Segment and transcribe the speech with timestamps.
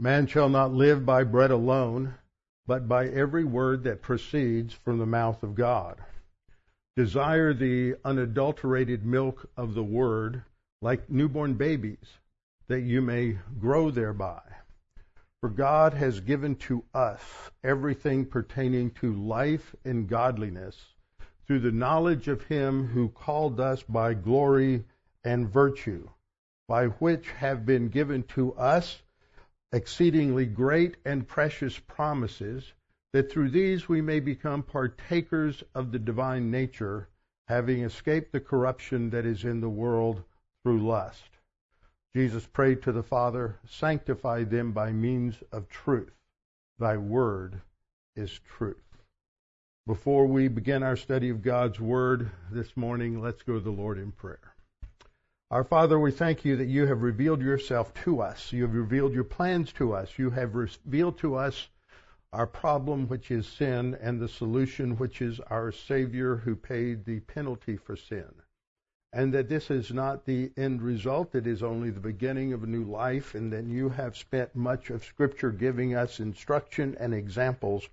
[0.00, 2.14] Man shall not live by bread alone,
[2.68, 6.00] but by every word that proceeds from the mouth of God.
[6.94, 10.44] Desire the unadulterated milk of the word
[10.80, 12.18] like newborn babies,
[12.68, 14.40] that you may grow thereby.
[15.40, 20.94] For God has given to us everything pertaining to life and godliness
[21.44, 24.84] through the knowledge of him who called us by glory
[25.24, 26.08] and virtue,
[26.68, 29.02] by which have been given to us
[29.72, 32.72] exceedingly great and precious promises,
[33.12, 37.08] that through these we may become partakers of the divine nature,
[37.48, 40.22] having escaped the corruption that is in the world
[40.62, 41.38] through lust.
[42.14, 46.12] Jesus prayed to the Father, Sanctify them by means of truth.
[46.78, 47.60] Thy word
[48.16, 48.76] is truth.
[49.86, 53.98] Before we begin our study of God's word this morning, let's go to the Lord
[53.98, 54.47] in prayer.
[55.50, 58.52] Our Father, we thank you that you have revealed yourself to us.
[58.52, 60.18] You have revealed your plans to us.
[60.18, 61.68] You have revealed to us
[62.32, 67.20] our problem, which is sin, and the solution, which is our Savior who paid the
[67.20, 68.32] penalty for sin
[69.12, 72.66] and that this is not the end result, it is only the beginning of a
[72.66, 77.88] new life, and that you have spent much of Scripture giving us instruction and examples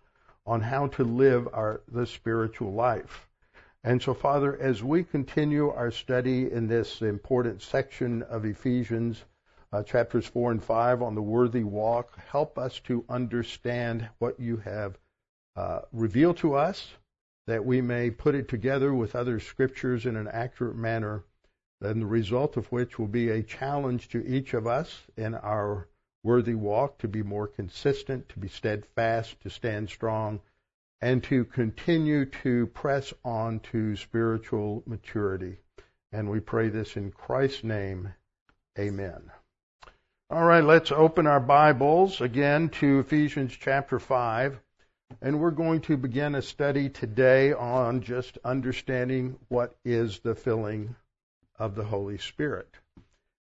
[0.46, 3.28] on how to live our the spiritual life.
[3.86, 9.24] And so, Father, as we continue our study in this important section of Ephesians,
[9.72, 14.58] uh, chapters 4 and 5 on the worthy walk, help us to understand what you
[14.58, 14.98] have
[15.56, 16.96] uh, revealed to us
[17.46, 21.24] that we may put it together with other scriptures in an accurate manner,
[21.80, 25.88] and the result of which will be a challenge to each of us in our
[26.24, 30.42] worthy walk to be more consistent, to be steadfast, to stand strong,
[31.06, 35.56] and to continue to press on to spiritual maturity.
[36.12, 38.12] And we pray this in Christ's name.
[38.80, 39.30] Amen.
[40.32, 44.60] All right, let's open our Bibles again to Ephesians chapter 5.
[45.22, 50.96] And we're going to begin a study today on just understanding what is the filling
[51.60, 52.80] of the Holy Spirit.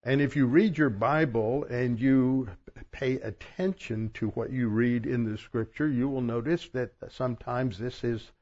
[0.04, 2.48] And if you read your Bible and you
[2.90, 8.02] pay attention to what you read in the scripture, you will notice that sometimes this
[8.02, 8.32] is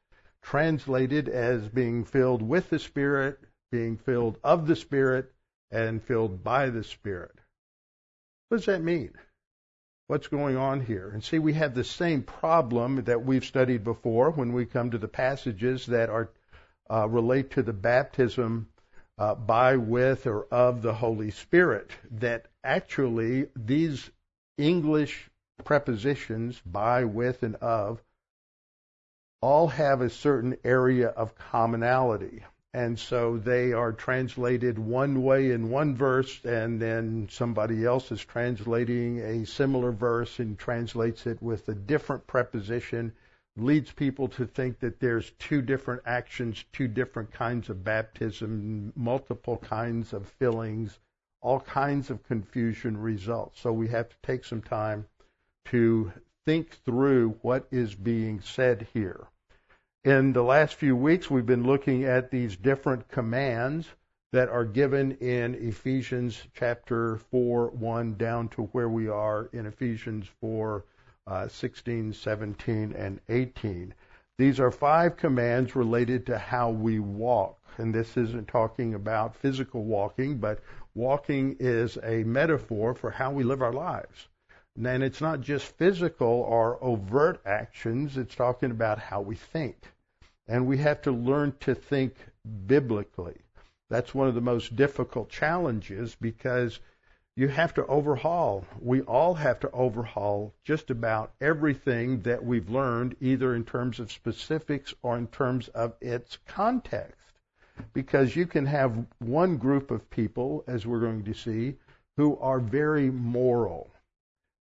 [0.41, 3.39] translated as being filled with the Spirit,
[3.71, 5.31] being filled of the Spirit,
[5.69, 7.37] and filled by the Spirit.
[8.49, 9.13] What does that mean?
[10.11, 11.09] what's going on here.
[11.13, 14.97] And see, we have the same problem that we've studied before when we come to
[14.97, 16.29] the passages that are
[16.89, 18.67] uh, relate to the baptism
[19.21, 21.91] uh, by, with, or of the Holy Spirit.
[22.09, 24.09] That actually these
[24.57, 25.29] English
[25.63, 28.01] prepositions, by, with, and of,
[29.41, 32.43] all have a certain area of commonality
[32.73, 38.23] and so they are translated one way in one verse, and then somebody else is
[38.23, 43.11] translating a similar verse and translates it with a different preposition,
[43.57, 49.57] leads people to think that there's two different actions, two different kinds of baptism, multiple
[49.57, 50.99] kinds of fillings,
[51.41, 53.59] all kinds of confusion results.
[53.59, 55.05] So we have to take some time
[55.65, 56.11] to
[56.45, 59.27] think through what is being said here.
[60.03, 63.87] In the last few weeks, we've been looking at these different commands
[64.31, 70.27] that are given in Ephesians chapter 4, 1 down to where we are in Ephesians
[70.39, 70.85] 4,
[71.27, 73.93] uh, 16, 17, and 18.
[74.37, 77.59] These are five commands related to how we walk.
[77.77, 80.59] And this isn't talking about physical walking, but
[80.93, 84.27] walking is a metaphor for how we live our lives.
[84.75, 89.93] And it's not just physical or overt actions, it's talking about how we think.
[90.47, 92.15] And we have to learn to think
[92.65, 93.41] biblically.
[93.89, 96.79] That's one of the most difficult challenges because
[97.35, 98.65] you have to overhaul.
[98.79, 104.11] We all have to overhaul just about everything that we've learned, either in terms of
[104.11, 107.15] specifics or in terms of its context.
[107.93, 111.75] Because you can have one group of people, as we're going to see,
[112.17, 113.91] who are very moral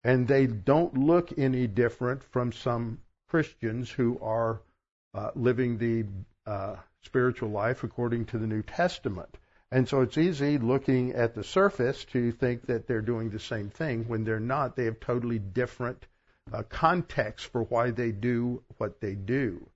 [0.04, 4.60] and they don't look any different from some Christians who are
[5.14, 6.04] uh, living the
[6.46, 9.38] uh, spiritual life according to the New Testament.
[9.74, 13.70] And so it's easy looking at the surface to think that they're doing the same
[13.70, 14.76] thing when they're not.
[14.76, 16.06] They have totally different
[16.52, 19.68] uh, contexts for why they do what they do.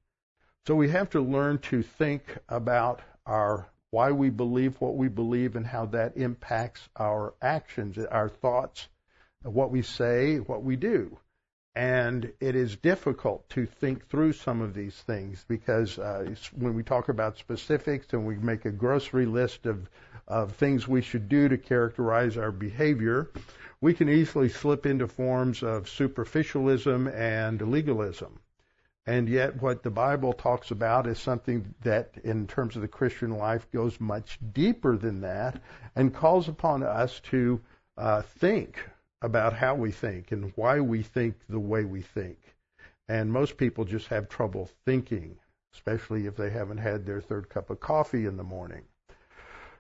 [0.69, 5.57] So we have to learn to think about our why we believe what we believe
[5.57, 8.87] and how that impacts our actions, our thoughts,
[9.43, 11.19] what we say, what we do.
[11.75, 16.83] And it is difficult to think through some of these things because uh, when we
[16.83, 19.89] talk about specifics and we make a grocery list of,
[20.27, 23.31] of things we should do to characterize our behavior,
[23.81, 28.41] we can easily slip into forms of superficialism and legalism.
[29.07, 33.31] And yet, what the Bible talks about is something that, in terms of the Christian
[33.31, 35.63] life, goes much deeper than that
[35.97, 37.61] and calls upon us to
[37.97, 38.85] uh, think
[39.23, 42.39] about how we think and why we think the way we think.
[43.09, 45.37] And most people just have trouble thinking,
[45.75, 48.83] especially if they haven't had their third cup of coffee in the morning.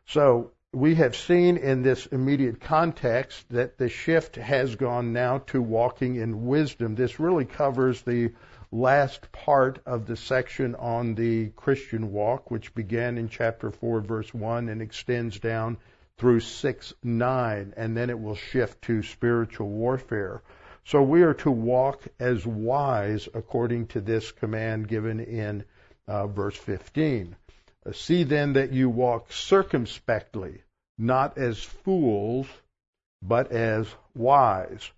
[0.07, 5.63] So we have seen in this immediate context that the shift has gone now to
[5.63, 6.95] walking in wisdom.
[6.95, 8.33] This really covers the
[8.71, 14.35] last part of the section on the Christian walk, which began in chapter 4, verse
[14.35, 15.79] 1, and extends down
[16.19, 20.43] through 6, 9, and then it will shift to spiritual warfare.
[20.85, 25.65] So we are to walk as wise according to this command given in
[26.07, 27.37] uh, verse 15.
[27.93, 30.63] See then that you walk circumspectly,
[30.99, 32.47] not as fools,
[33.23, 34.91] but as wise.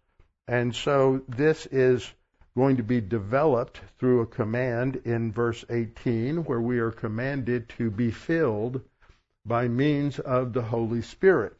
[0.49, 2.11] And so this is
[2.57, 7.91] going to be developed through a command in verse 18, where we are commanded to
[7.91, 8.81] be filled
[9.47, 11.57] by means of the Holy Spirit.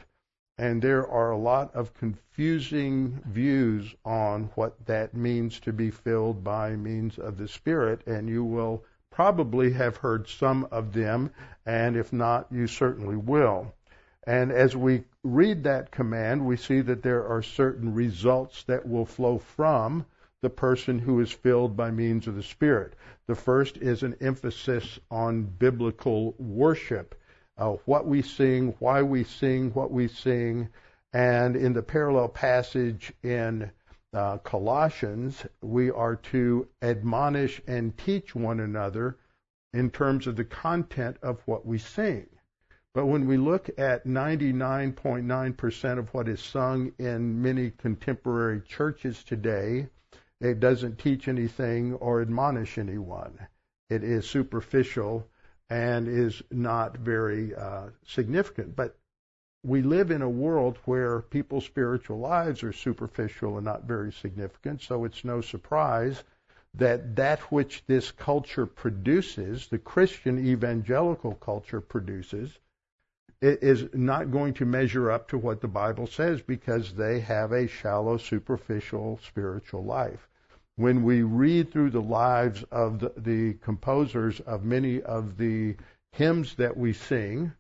[0.59, 6.45] And there are a lot of confusing views on what that means to be filled
[6.45, 11.31] by means of the Spirit, and you will probably have heard some of them,
[11.65, 13.73] and if not, you certainly will.
[14.25, 19.07] And as we read that command, we see that there are certain results that will
[19.07, 20.05] flow from
[20.43, 22.95] the person who is filled by means of the Spirit.
[23.27, 27.15] The first is an emphasis on biblical worship.
[27.61, 30.67] Uh, what we sing, why we sing, what we sing.
[31.13, 33.71] And in the parallel passage in
[34.15, 39.19] uh, Colossians, we are to admonish and teach one another
[39.75, 42.27] in terms of the content of what we sing.
[42.95, 49.87] But when we look at 99.9% of what is sung in many contemporary churches today,
[50.41, 53.39] it doesn't teach anything or admonish anyone.
[53.91, 55.29] It is superficial
[55.71, 58.75] and is not very uh, significant.
[58.75, 58.97] But
[59.63, 64.83] we live in a world where people's spiritual lives are superficial and not very significant,
[64.83, 66.25] so it's no surprise
[66.75, 72.59] that that which this culture produces, the Christian evangelical culture produces,
[73.43, 77.67] is not going to measure up to what the Bible says because they have a
[77.67, 80.29] shallow, superficial spiritual life.
[80.81, 85.77] When we read through the lives of the, the composers of many of the
[86.11, 87.53] hymns that we sing,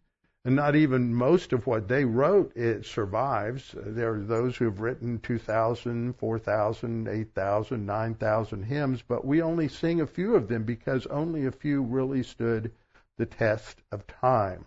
[0.42, 3.74] and not even most of what they wrote it survives.
[3.76, 10.00] There are those who have written 2,000, 4,000, 8,000, 9,000 hymns, but we only sing
[10.00, 12.72] a few of them because only a few really stood
[13.18, 14.64] the test of time.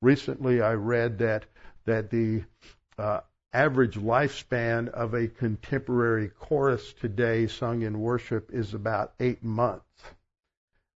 [0.00, 1.46] Recently, I read that
[1.84, 2.44] that the
[2.96, 3.22] uh,
[3.52, 9.84] average lifespan of a contemporary chorus today sung in worship is about eight months.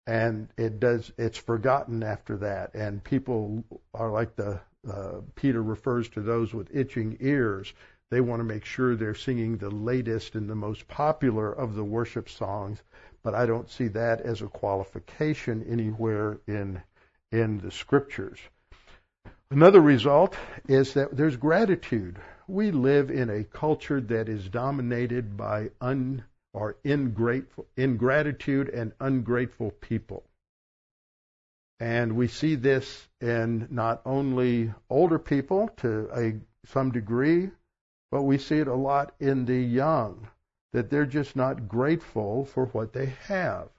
[0.07, 2.74] And it does it's forgotten after that.
[2.74, 3.63] And people
[3.94, 4.59] are like the
[4.92, 7.74] uh, peter refers to those with itching ears.
[8.09, 11.83] They want to make sure they're singing the latest and the most popular of the
[11.83, 12.81] worship songs
[13.24, 16.81] but i don't see that as a qualification anywhere in
[17.31, 18.39] in the scriptures.
[19.50, 20.36] Another result
[20.68, 22.19] is that there's gratitude
[22.51, 29.72] we live in a culture that is dominated by un are ingrateful, ingratitude and ungrateful
[29.72, 30.24] people.
[31.79, 36.34] And we see this in not only older people to a,
[36.67, 37.51] some degree,
[38.12, 40.27] but we see it a lot in the young,
[40.74, 43.70] that they're just not grateful for what they have.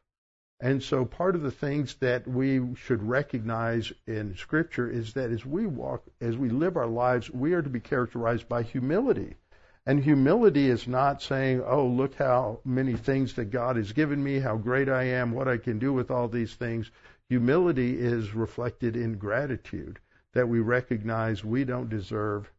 [0.63, 5.45] And so part of the things that we should recognize in Scripture is that as
[5.45, 9.35] we walk, as we live our lives, we are to be characterized by humility.
[9.87, 14.39] And humility is not saying, oh, look how many things that God has given me,
[14.39, 16.93] how great I am, what I can do with all these things.
[17.29, 19.99] Humility is reflected in gratitude,
[20.33, 22.53] that we recognize we don't deserve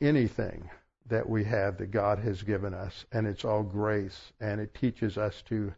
[0.00, 0.70] anything
[1.06, 5.18] that we have that God has given us, and it's all grace, and it teaches
[5.18, 5.74] us to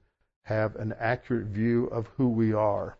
[0.49, 2.97] have an accurate view of who we are.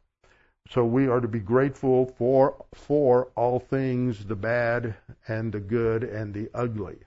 [0.69, 4.95] So we are to be grateful for for all things, the bad
[5.27, 6.99] and the good and the ugly.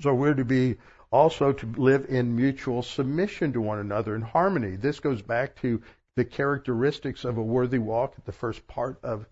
[0.00, 0.76] So we're to be
[1.10, 4.76] also to live in mutual submission to one another in harmony.
[4.76, 5.80] This goes back to
[6.16, 9.26] the characteristics of a worthy walk at the first part of,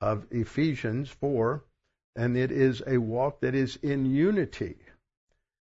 [0.00, 1.64] of Ephesians 4,
[2.16, 4.76] and it is a walk that is in unity.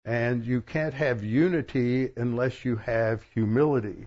[0.04, 4.06] And you can't have unity unless you have humility.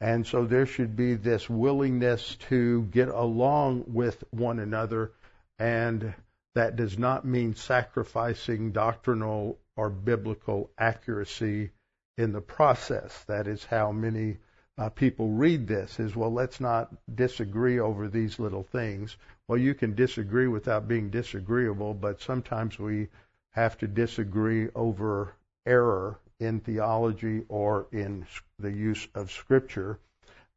[0.00, 5.12] And so there should be this willingness to get along with one another.
[5.58, 6.14] And
[6.54, 11.70] that does not mean sacrificing doctrinal or biblical accuracy
[12.18, 13.24] in the process.
[13.24, 14.38] That is how many
[14.78, 19.16] uh, people read this is, well, let's not disagree over these little things.
[19.48, 23.08] Well, you can disagree without being disagreeable, but sometimes we
[23.52, 28.26] have to disagree over error in theology or in
[28.58, 29.98] the use of Scripture.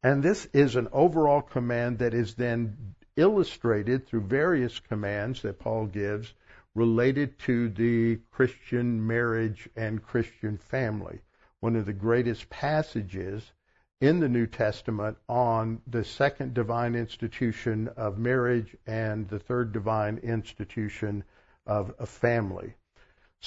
[0.02, 5.86] And this is an overall command that is then illustrated through various commands that Paul
[5.86, 6.34] gives
[6.74, 11.20] related to the Christian marriage and Christian family.
[11.60, 13.52] One of the greatest passages
[14.00, 20.18] in the New Testament on the second divine institution of marriage and the third divine
[20.18, 21.24] institution
[21.66, 22.74] of a family.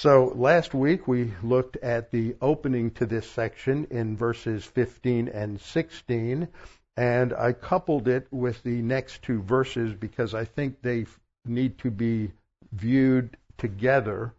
[0.00, 5.60] So last week we looked at the opening to this section in verses 15 and
[5.60, 6.48] 16,
[6.96, 11.04] and I coupled it with the next two verses because I think they
[11.44, 12.32] need to be
[12.72, 14.32] viewed together.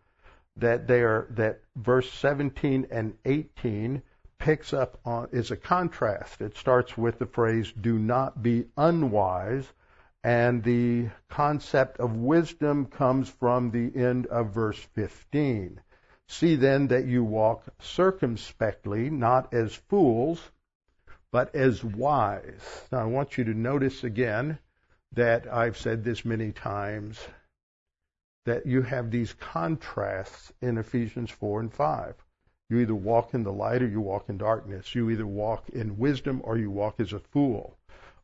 [0.58, 4.02] That they are that verse 17 and 18
[4.40, 6.42] picks up on is a contrast.
[6.42, 9.72] It starts with the phrase "Do not be unwise."
[10.24, 15.82] And the concept of wisdom comes from the end of verse 15.
[16.28, 20.52] See then that you walk circumspectly, not as fools,
[21.32, 22.88] but as wise.
[22.92, 24.60] Now I want you to notice again
[25.14, 27.20] that I've said this many times
[28.46, 32.16] that you have these contrasts in Ephesians 4 and 5.
[32.70, 34.96] You either walk in the light or you walk in darkness.
[34.96, 37.78] You either walk in wisdom or you walk as a fool.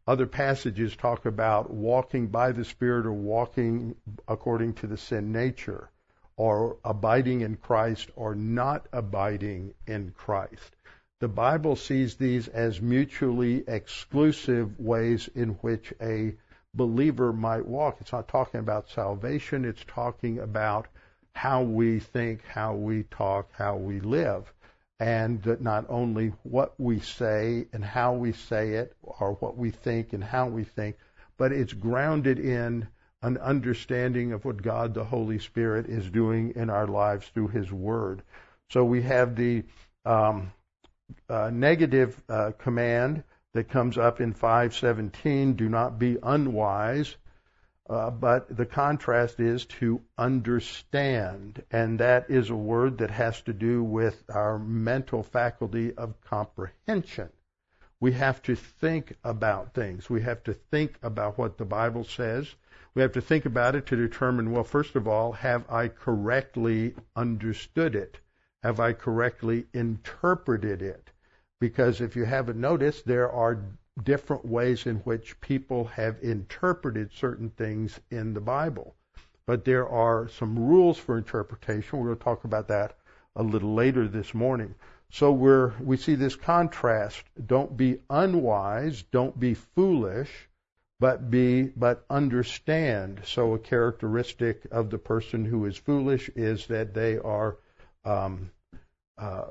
[0.07, 3.93] Other passages talk about walking by the Spirit or walking
[4.25, 5.89] according to the sin nature,
[6.37, 10.77] or abiding in Christ or not abiding in Christ.
[11.19, 16.35] The Bible sees these as mutually exclusive ways in which a
[16.73, 17.97] believer might walk.
[17.99, 20.87] It's not talking about salvation, it's talking about
[21.33, 24.53] how we think, how we talk, how we live
[24.99, 29.69] and that not only what we say and how we say it, or what we
[29.69, 30.97] think and how we think,
[31.37, 32.87] but it's grounded in
[33.21, 37.71] an understanding of what God the Holy Spirit is doing in our lives through His
[37.71, 38.21] Word.
[38.69, 39.63] So we have the
[40.05, 40.51] um,
[41.29, 43.23] uh, negative uh, command
[43.53, 47.15] that comes up in 517: "Do not be unwise."
[47.89, 53.53] Uh, but the contrast is to understand, and that is a word that has to
[53.53, 57.29] do with our mental faculty of comprehension.
[57.99, 60.09] We have to think about things.
[60.09, 62.55] We have to think about what the Bible says.
[62.93, 66.93] We have to think about it to determine, well, first of all, have I correctly
[67.15, 68.19] understood it?
[68.63, 71.09] Have I correctly interpreted it?
[71.59, 73.63] Because if you haven't noticed, there are
[74.03, 78.95] different ways in which people have interpreted certain things in the Bible.
[79.45, 81.99] But there are some rules for interpretation.
[81.99, 82.97] We're going to talk about that
[83.35, 84.75] a little later this morning.
[85.09, 87.23] So we're, we see this contrast.
[87.45, 90.49] Don't be unwise, don't be foolish,
[90.99, 93.21] but be, but understand.
[93.23, 97.57] So a characteristic of the person who is foolish is that they are
[98.03, 98.51] um,
[99.17, 99.45] uh,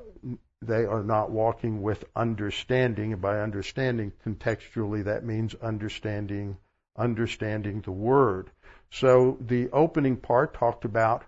[0.61, 3.13] they are not walking with understanding.
[3.13, 6.57] And by understanding, contextually, that means understanding,
[6.97, 8.49] understanding the word.
[8.89, 11.23] So the opening part talked about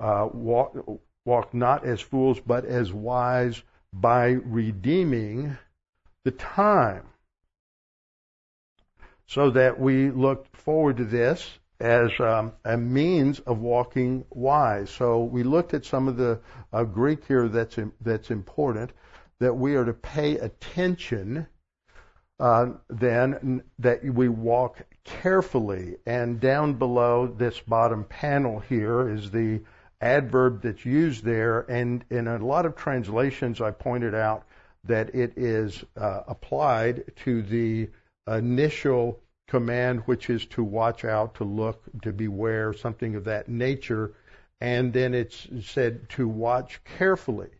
[0.00, 0.76] uh, walk,
[1.24, 3.62] walk not as fools, but as wise
[3.92, 5.58] by redeeming
[6.24, 7.04] the time.
[9.26, 14.88] So that we look forward to this as um, a means of walking wise.
[14.88, 16.38] So we looked at some of the
[16.72, 18.92] uh, Greek here that's that's important
[19.40, 21.46] that we are to pay attention.
[22.40, 29.60] Uh, then that we walk carefully, and down below this bottom panel here is the
[30.00, 34.44] adverb that's used there, and in a lot of translations, I pointed out
[34.84, 37.88] that it is uh, applied to the
[38.26, 44.12] initial command, which is to watch out, to look, to beware, something of that nature.
[44.60, 47.50] And then it's said to watch carefully.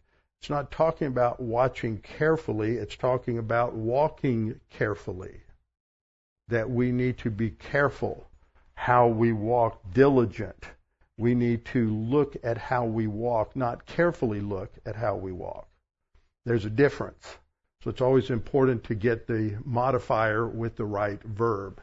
[0.40, 5.40] It's not talking about watching carefully, it's talking about walking carefully.
[6.48, 8.26] That we need to be careful
[8.74, 10.64] how we walk, diligent.
[11.16, 15.68] We need to look at how we walk, not carefully look at how we walk.
[16.44, 17.36] There's a difference.
[17.82, 21.80] So it's always important to get the modifier with the right verb.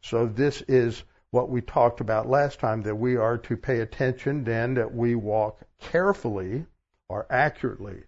[0.00, 4.44] So this is what we talked about last time that we are to pay attention
[4.44, 6.64] then that we walk carefully
[7.08, 8.04] or accurately.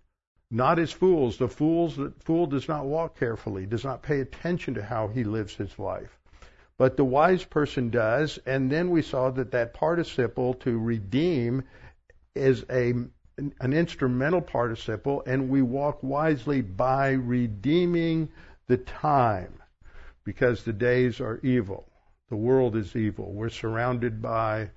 [0.50, 1.36] Not as fools.
[1.36, 5.24] The fools, the fool does not walk carefully, does not pay attention to how he
[5.24, 6.18] lives his life.
[6.78, 11.64] But the wise person does, and then we saw that that participle to redeem
[12.34, 12.94] is a
[13.36, 18.28] an instrumental participle, and we walk wisely by redeeming
[18.66, 19.60] the time,
[20.24, 21.88] because the days are evil.
[22.30, 23.32] The world is evil.
[23.32, 24.70] We're surrounded by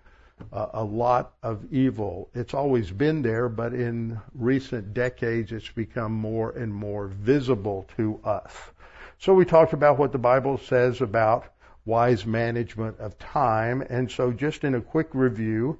[0.52, 2.30] uh, a lot of evil.
[2.34, 8.20] It's always been there, but in recent decades, it's become more and more visible to
[8.24, 8.52] us.
[9.18, 11.46] So we talked about what the Bible says about
[11.86, 13.82] wise management of time.
[13.90, 15.80] And so just in a quick review,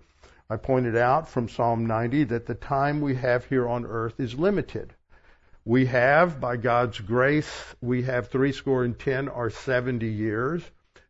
[0.50, 4.40] I pointed out from Psalm 90 that the time we have here on earth is
[4.40, 4.94] limited.
[5.66, 10.64] We have, by God's grace, we have three score and ten or 70 years.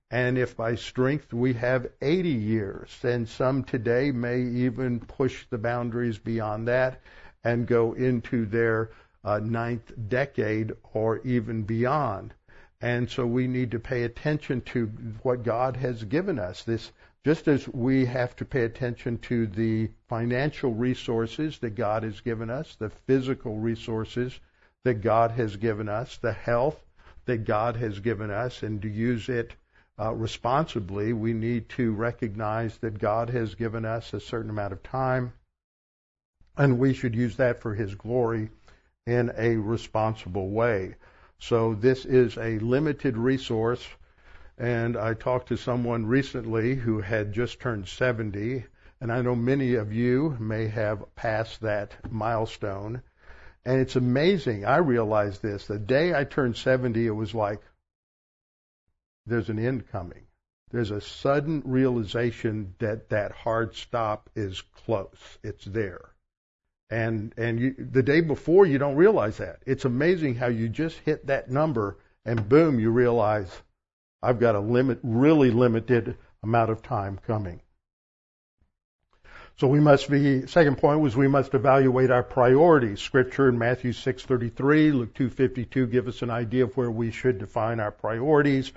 [0.10, 5.60] And if by strength we have 80 years, and some today may even push the
[5.60, 7.02] boundaries beyond that
[7.44, 8.90] and go into their
[9.24, 12.34] uh, ninth decade or even beyond.
[12.82, 14.88] And so we need to pay attention to
[15.22, 16.64] what God has given us.
[16.64, 16.92] This,
[17.28, 22.50] just as we have to pay attention to the financial resources that God has given
[22.50, 24.40] us, the physical resources
[24.86, 26.80] that God has given us, the health
[27.26, 29.54] that God has given us, and to use it
[30.00, 34.82] uh, responsibly, we need to recognize that God has given us a certain amount of
[34.82, 35.34] time,
[36.56, 38.52] and we should use that for His glory
[39.06, 40.96] in a responsible way.
[41.40, 43.86] So this is a limited resource,
[44.58, 48.66] and I talked to someone recently who had just turned 70,
[49.00, 53.04] and I know many of you may have passed that milestone.
[53.66, 54.66] And it's amazing.
[54.66, 55.68] I realized this.
[55.68, 57.62] The day I turned 70, it was like,
[59.28, 60.24] there's an end coming.
[60.72, 65.38] There's a sudden realization that that hard stop is close.
[65.44, 66.14] It's there.
[66.90, 69.60] And, and you, the day before you don't realize that.
[69.66, 73.50] It's amazing how you just hit that number and boom, you realize
[74.22, 77.62] I've got a limit, really limited amount of time coming.
[79.58, 83.00] So we must be, second point was we must evaluate our priorities.
[83.00, 87.80] Scripture in Matthew 6.33, Luke 2.52 give us an idea of where we should define
[87.80, 88.72] our priorities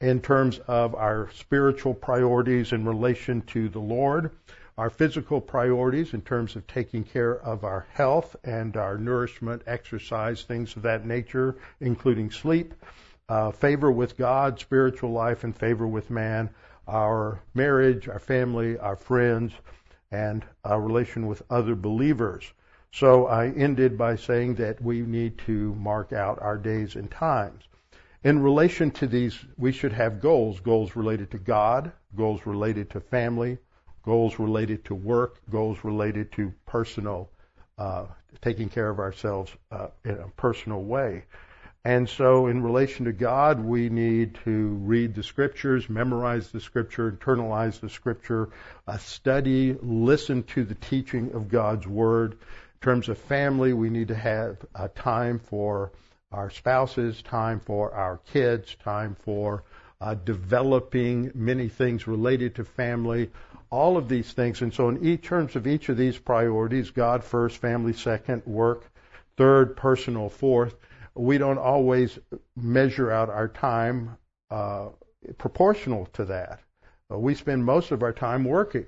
[0.00, 4.30] in terms of our spiritual priorities in relation to the Lord,
[4.78, 10.44] our physical priorities in terms of taking care of our health and our nourishment, exercise,
[10.44, 12.72] things of that nature, including sleep,
[13.32, 16.50] uh, favor with God, spiritual life, and favor with man,
[16.86, 19.54] our marriage, our family, our friends,
[20.10, 22.52] and our relation with other believers.
[22.92, 27.62] So I ended by saying that we need to mark out our days and times.
[28.22, 33.00] In relation to these, we should have goals goals related to God, goals related to
[33.00, 33.56] family,
[34.04, 37.30] goals related to work, goals related to personal,
[37.78, 38.04] uh,
[38.42, 41.24] taking care of ourselves uh, in a personal way.
[41.84, 47.10] And so, in relation to God, we need to read the scriptures, memorize the scripture,
[47.10, 48.50] internalize the scripture,
[48.86, 52.34] uh, study, listen to the teaching of God's word.
[52.34, 52.38] In
[52.82, 55.90] terms of family, we need to have uh, time for
[56.30, 59.64] our spouses, time for our kids, time for
[60.00, 63.30] uh, developing many things related to family,
[63.70, 64.62] all of these things.
[64.62, 68.84] And so, in each terms of each of these priorities, God first, family second, work
[69.36, 70.76] third, personal fourth,
[71.14, 72.18] we don't always
[72.56, 74.16] measure out our time
[74.50, 74.88] uh,
[75.38, 76.60] proportional to that.
[77.10, 78.86] Uh, we spend most of our time working.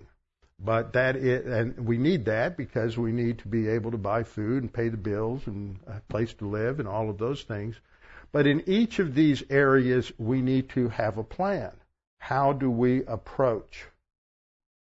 [0.59, 4.23] But that is, and we need that because we need to be able to buy
[4.23, 7.81] food and pay the bills and a place to live and all of those things.
[8.33, 11.73] But in each of these areas, we need to have a plan.
[12.19, 13.87] How do we approach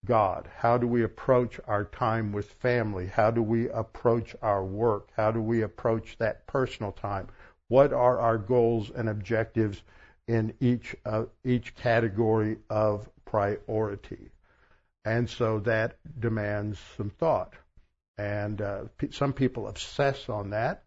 [0.06, 0.50] God?
[0.58, 3.06] How do we approach our time with family?
[3.06, 5.10] How do we approach our work?
[5.16, 7.28] How do we approach that personal time?
[7.68, 9.82] What are our goals and objectives
[10.28, 14.32] in each uh, each category of priority?
[15.06, 17.54] And so that demands some thought.
[18.18, 20.84] And uh, some people obsess on that.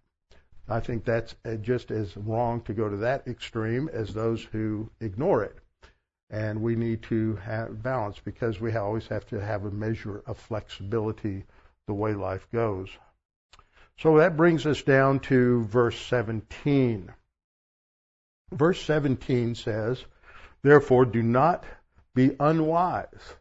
[0.69, 4.91] I think that's uh, just as wrong to go to that extreme as those who
[5.01, 5.57] ignore it.
[6.35, 10.37] And we need to have balance because we always have to have a measure of
[10.37, 11.45] flexibility
[11.87, 12.89] the way life goes.
[13.99, 17.13] So that brings us down to verse 17.
[18.51, 20.05] Verse 17 says,
[20.63, 21.65] Therefore do not
[22.15, 23.37] be unwise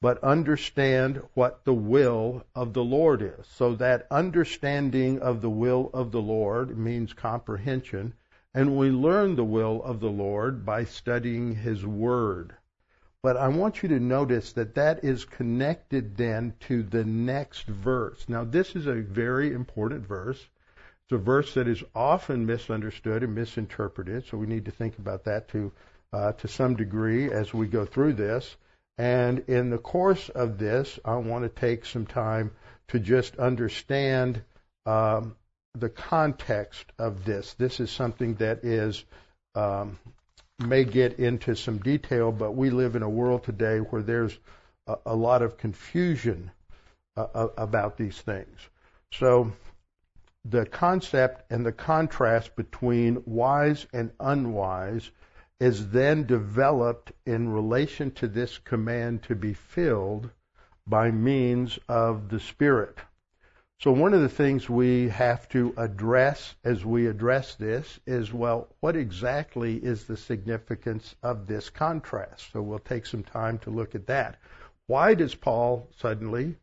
[0.00, 3.46] but understand what the will of the Lord is.
[3.46, 8.14] So that understanding of the will of the Lord means comprehension,
[8.54, 12.54] and we learn the will of the Lord by studying His Word.
[13.22, 18.28] But I want you to notice that that is connected then to the next verse.
[18.28, 20.48] Now, this is a very important verse.
[21.04, 25.24] It's a verse that is often misunderstood and misinterpreted, so we need to think about
[25.24, 25.72] that to
[26.12, 28.56] uh, to some degree as we go through this.
[28.98, 32.50] And in the course of this, I want to take some time
[32.88, 34.42] to just understand
[34.86, 35.36] um,
[35.74, 37.54] the context of this.
[37.54, 39.04] This is something that is
[39.54, 39.98] um,
[40.58, 44.36] may get into some detail, but we live in a world today where there's
[44.86, 46.50] a, a lot of confusion
[47.16, 48.58] uh, about these things.
[49.12, 49.52] So
[50.44, 55.10] the concept and the contrast between wise and unwise
[55.60, 60.30] is then developed in relation to this command to be filled
[60.86, 62.98] by means of the Spirit.
[63.82, 68.68] So one of the things we have to address as we address this is, well,
[68.80, 72.52] what exactly is the significance of this contrast?
[72.52, 74.38] So we'll take some time to look at that.
[74.86, 76.56] Why does Paul suddenly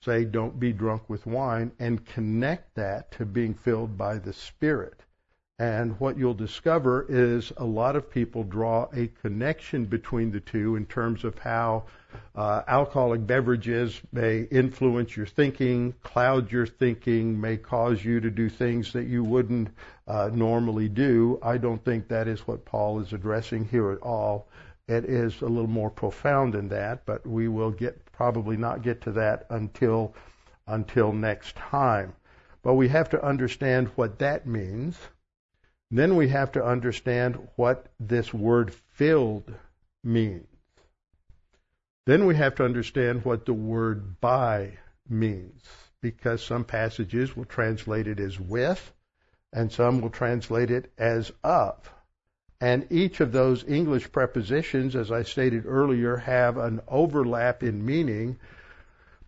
[0.00, 5.04] say, don't be drunk with wine and connect that to being filled by the Spirit?
[5.62, 10.74] And what you'll discover is a lot of people draw a connection between the two
[10.74, 11.84] in terms of how
[12.34, 18.48] uh, alcoholic beverages may influence your thinking, cloud your thinking, may cause you to do
[18.48, 19.68] things that you wouldn't
[20.08, 21.38] uh, normally do.
[21.44, 24.48] I don't think that is what Paul is addressing here at all.
[24.88, 29.00] It is a little more profound than that, but we will get probably not get
[29.02, 30.12] to that until
[30.66, 32.14] until next time.
[32.64, 34.98] But we have to understand what that means
[35.98, 39.52] then we have to understand what this word filled
[40.02, 40.46] means.
[42.06, 44.78] Then we have to understand what the word by
[45.08, 45.62] means,
[46.00, 48.92] because some passages will translate it as with,
[49.52, 51.76] and some will translate it as of.
[52.60, 58.38] And each of those English prepositions, as I stated earlier, have an overlap in meaning,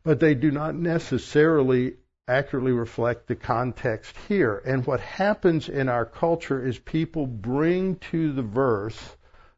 [0.02, 1.96] but they do not necessarily
[2.26, 4.62] accurately reflect the context here.
[4.64, 9.16] And what happens in our culture is people bring to the verse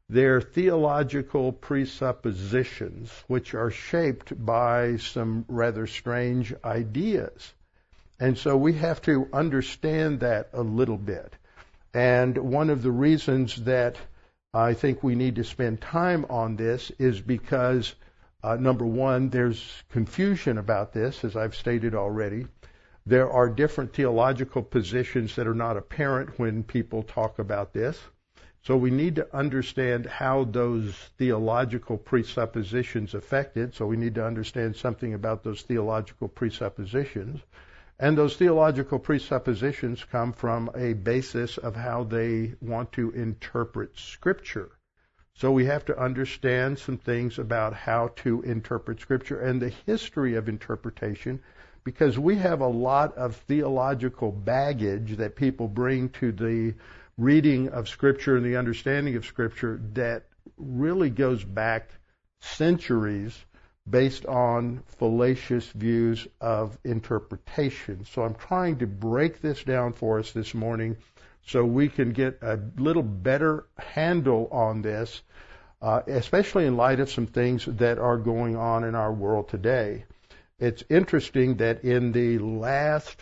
[0.08, 7.54] their theological presuppositions, which are shaped by some rather strange ideas.
[8.18, 11.34] And so we have to understand that a little bit.
[11.92, 13.96] And one of the reasons that
[14.54, 17.94] I think we need to spend time on this is because,
[18.42, 22.46] uh, number one, there's confusion about this, as I've stated already.
[23.08, 28.02] There are different theological positions that are not apparent when people talk about this.
[28.62, 33.76] So we need to understand how those theological presuppositions affect it.
[33.76, 37.42] So we need to understand something about those theological presuppositions.
[38.00, 44.72] And those theological presuppositions come from a basis of how they want to interpret Scripture.
[45.34, 50.34] So we have to understand some things about how to interpret Scripture and the history
[50.34, 51.40] of interpretation
[51.86, 56.74] because we have a lot of theological baggage that people bring to the
[57.16, 60.24] reading of Scripture and the understanding of Scripture that
[60.56, 61.88] really goes back
[62.40, 63.38] centuries
[63.88, 68.04] based on fallacious views of interpretation.
[68.04, 70.96] So I'm trying to break this down for us this morning
[71.46, 75.22] so we can get a little better handle on this,
[75.80, 80.04] uh, especially in light of some things that are going on in our world today
[80.58, 83.20] it's interesting that in the last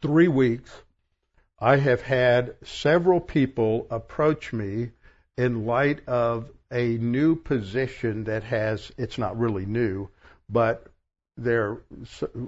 [0.00, 0.70] three weeks,
[1.58, 4.90] I have had several people approach me
[5.36, 10.08] in light of a new position that has, it's not really new,
[10.48, 10.86] but
[11.36, 11.78] there,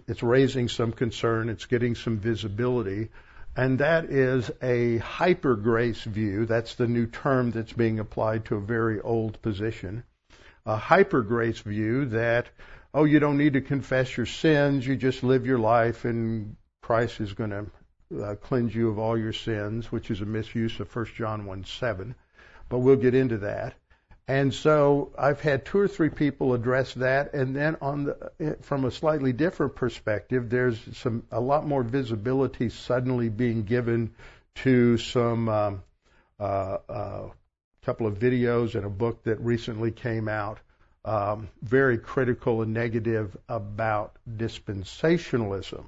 [0.09, 3.11] it's raising some concern, it's getting some visibility,
[3.57, 6.47] and that is a hyper grace view.
[6.47, 10.05] That's the new term that's being applied to a very old position.
[10.67, 12.49] A hyper grace view that
[12.97, 17.21] oh, you don't need to confess your sins, you just live your life and Christ
[17.21, 17.67] is going to
[18.25, 21.65] uh, cleanse you of all your sins, which is a misuse of 1 John 1
[21.65, 22.15] 7.
[22.71, 23.75] But we'll get into that.
[24.27, 28.55] And so I've had two or three people address that, and then on the, eh,
[28.63, 34.15] from a slightly different perspective, there's some a lot more visibility suddenly being given
[34.57, 35.83] to some um,
[36.41, 37.29] uh, uh,
[37.85, 40.59] couple of videos and a book that recently came out
[41.07, 45.87] um, very critical and negative about dispensationalism.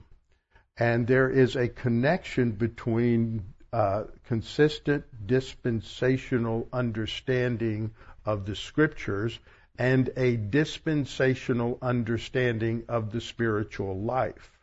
[0.78, 7.90] And there is a connection between uh, consistent dispensational understanding
[8.24, 9.38] of the scriptures
[9.76, 14.57] and a dispensational understanding of the spiritual life.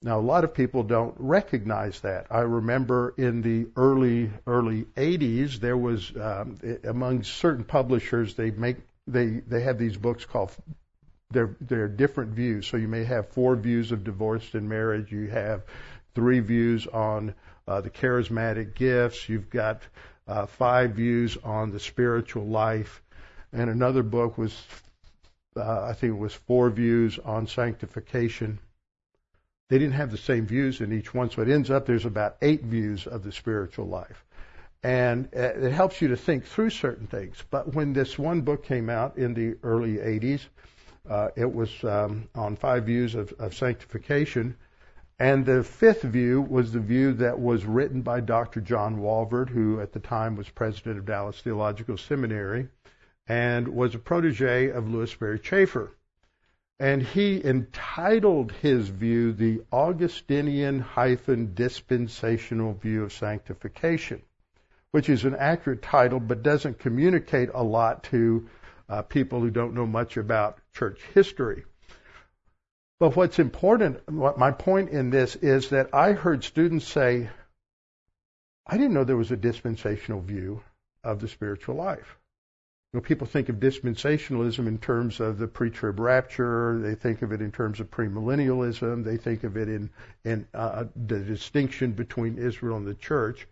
[0.00, 2.28] Now, a lot of people don't recognize that.
[2.30, 8.76] I remember in the early early 80s, there was um, among certain publishers they make
[9.08, 10.52] they they have these books called
[11.30, 12.68] they're they're different views.
[12.68, 15.10] So you may have four views of divorce and marriage.
[15.10, 15.64] You have
[16.14, 17.34] three views on
[17.66, 19.28] uh, the charismatic gifts.
[19.28, 19.82] You've got
[20.28, 23.02] uh, five views on the spiritual life,
[23.52, 24.56] and another book was
[25.56, 28.60] uh, I think it was four views on sanctification
[29.68, 32.36] they didn't have the same views in each one, so it ends up there's about
[32.40, 34.24] eight views of the spiritual life.
[34.82, 37.42] And uh, it helps you to think through certain things.
[37.50, 40.46] But when this one book came out in the early 80s,
[41.08, 44.56] uh, it was um, on five views of, of sanctification.
[45.18, 48.60] And the fifth view was the view that was written by Dr.
[48.60, 52.68] John Walvoord, who at the time was president of Dallas Theological Seminary
[53.26, 55.97] and was a protege of Lewis Sperry Chafer.
[56.80, 64.22] And he entitled his view the Augustinian hyphen dispensational view of sanctification,
[64.92, 68.48] which is an accurate title but doesn't communicate a lot to
[68.88, 71.64] uh, people who don't know much about church history.
[73.00, 77.28] But what's important, what my point in this is that I heard students say,
[78.66, 80.62] I didn't know there was a dispensational view
[81.02, 82.18] of the spiritual life.
[82.92, 86.78] You know, people think of dispensationalism in terms of the pre-trib rapture.
[86.80, 89.04] They think of it in terms of premillennialism.
[89.04, 89.90] They think of it in
[90.24, 93.46] in uh, the distinction between Israel and the church,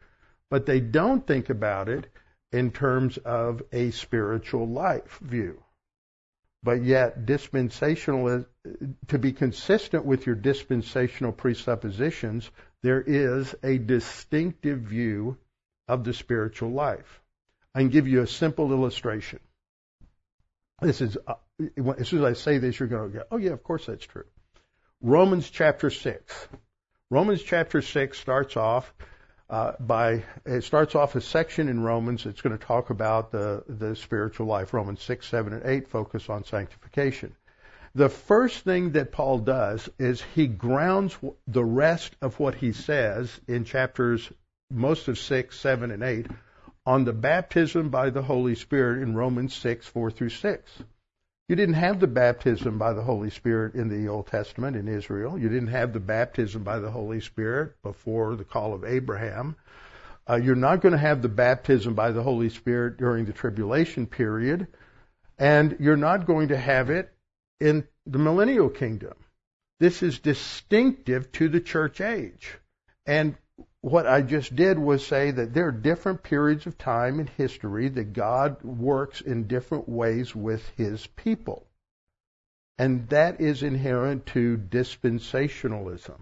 [0.49, 2.07] but they don't think about it
[2.51, 5.62] in terms of a spiritual life view.
[6.62, 8.46] But yet, dispensational
[9.09, 12.51] to be consistent with your dispensational presuppositions,
[12.83, 15.37] there is a distinctive view
[15.88, 17.20] of the spiritual life.
[17.77, 19.39] I can give you a simple illustration.
[20.81, 21.35] This is, uh,
[21.99, 24.07] as soon as I say this, you're going to go, oh yeah, of course that's
[24.07, 24.25] true.
[25.03, 26.49] Romans chapter 6.
[27.11, 28.95] Romans chapter 6 starts off
[29.51, 33.62] uh, by, it starts off a section in Romans that's going to talk about the,
[33.69, 34.73] the spiritual life.
[34.73, 37.37] Romans 6, 7, and 8 focus on sanctification.
[37.95, 41.15] The first thing that Paul does is he grounds
[41.47, 44.33] the rest of what he says in chapters,
[44.71, 46.27] most of 6, 7, and 8
[46.87, 50.70] on the baptism by the Holy Spirit in Romans 6, 4 through 6.
[51.49, 55.38] You didn't have the baptism by the Holy Spirit in the Old Testament in Israel.
[55.38, 59.57] You didn't have the baptism by the Holy Spirit before the call of Abraham.
[60.29, 64.07] Uh, you're not going to have the baptism by the Holy Spirit during the tribulation
[64.07, 64.66] period.
[65.38, 67.12] And you're not going to have it
[67.61, 69.14] in the millennial kingdom.
[69.79, 72.59] This is distinctive to the church age.
[73.05, 73.37] And
[73.87, 77.88] what I just did was say that there are different periods of time in history
[77.90, 81.68] that God works in different ways with his people.
[82.79, 86.18] And that is inherent to dispensationalism.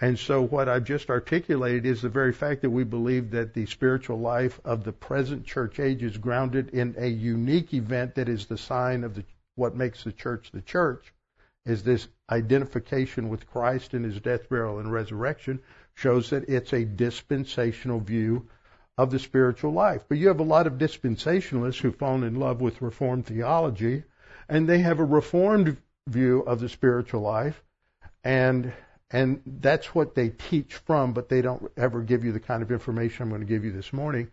[0.00, 3.64] And so what I've just articulated is the very fact that we believe that the
[3.64, 8.44] spiritual life of the present church age is grounded in a unique event that is
[8.44, 9.24] the sign of the,
[9.54, 11.14] what makes the church the church,
[11.64, 15.60] is this identification with Christ in his death, burial, and resurrection,
[15.94, 18.48] shows that it's a dispensational view
[18.98, 20.04] of the spiritual life.
[20.08, 24.04] But you have a lot of dispensationalists who've fallen in love with Reformed theology,
[24.48, 27.62] and they have a Reformed view of the spiritual life,
[28.24, 28.72] and
[29.10, 32.72] and that's what they teach from, but they don't ever give you the kind of
[32.72, 34.28] information I'm going to give you this morning.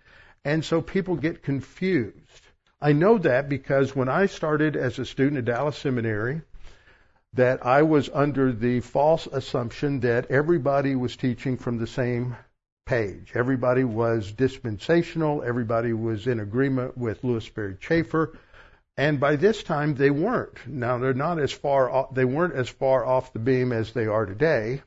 [0.45, 2.43] And so people get confused.
[2.81, 6.41] I know that because when I started as a student at Dallas Seminary,
[7.33, 12.35] that I was under the false assumption that everybody was teaching from the same
[12.85, 13.31] page.
[13.35, 15.43] Everybody was dispensational.
[15.43, 18.37] Everybody was in agreement with Lewis Sperry Chafer.
[18.97, 20.57] And by this time, they weren't.
[20.67, 24.07] Now they're not as far off, they weren't as far off the beam as they
[24.07, 24.81] are today.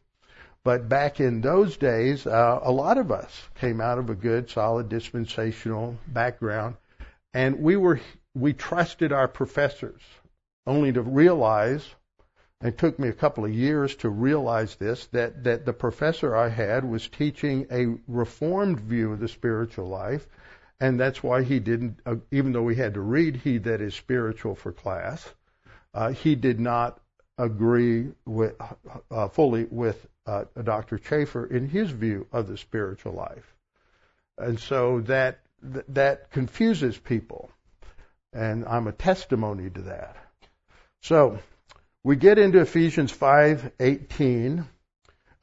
[0.65, 4.51] But back in those days, uh, a lot of us came out of a good,
[4.51, 6.77] solid dispensational background,
[7.35, 8.01] and we were
[8.35, 10.03] we trusted our professors,
[10.67, 11.85] only to realize
[12.63, 16.49] it took me a couple of years to realize this that, that the professor I
[16.49, 20.27] had was teaching a reformed view of the spiritual life,
[20.81, 23.95] and that's why he didn't, uh, even though we had to read He That Is
[23.95, 25.29] Spiritual for class,
[25.95, 27.01] uh, he did not
[27.39, 28.55] agree with,
[29.11, 30.99] uh, fully with uh, Dr.
[30.99, 33.55] Chafer in his view of the spiritual life.
[34.39, 37.51] And so that, that confuses people,
[38.33, 40.17] and I'm a testimony to that.
[41.03, 41.39] So,
[42.05, 44.67] we get into Ephesians 5:18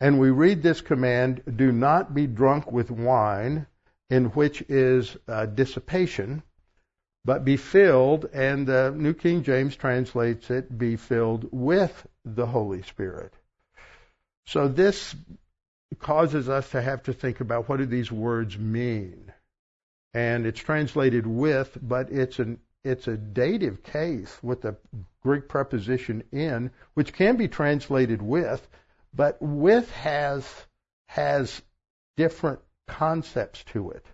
[0.02, 3.66] and we read this command, do not be drunk with wine
[4.10, 6.42] in which is uh, dissipation,
[7.26, 12.82] but be filled and the New King James translates it be filled with the Holy
[12.82, 13.34] Spirit.
[14.46, 15.16] So this
[16.00, 19.32] causes us to have to think about what do these words mean.
[20.14, 24.76] And it's translated with, but it's an it's a dative case with the
[25.22, 28.68] Greek preposition in, which can be translated with,
[29.14, 30.44] but with has
[31.08, 31.62] has
[32.18, 34.06] different concepts to it.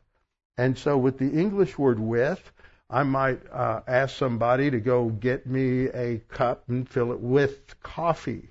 [0.57, 2.51] And so with the English word with,
[2.89, 7.79] I might uh, ask somebody to go get me a cup and fill it with
[7.81, 8.49] coffee.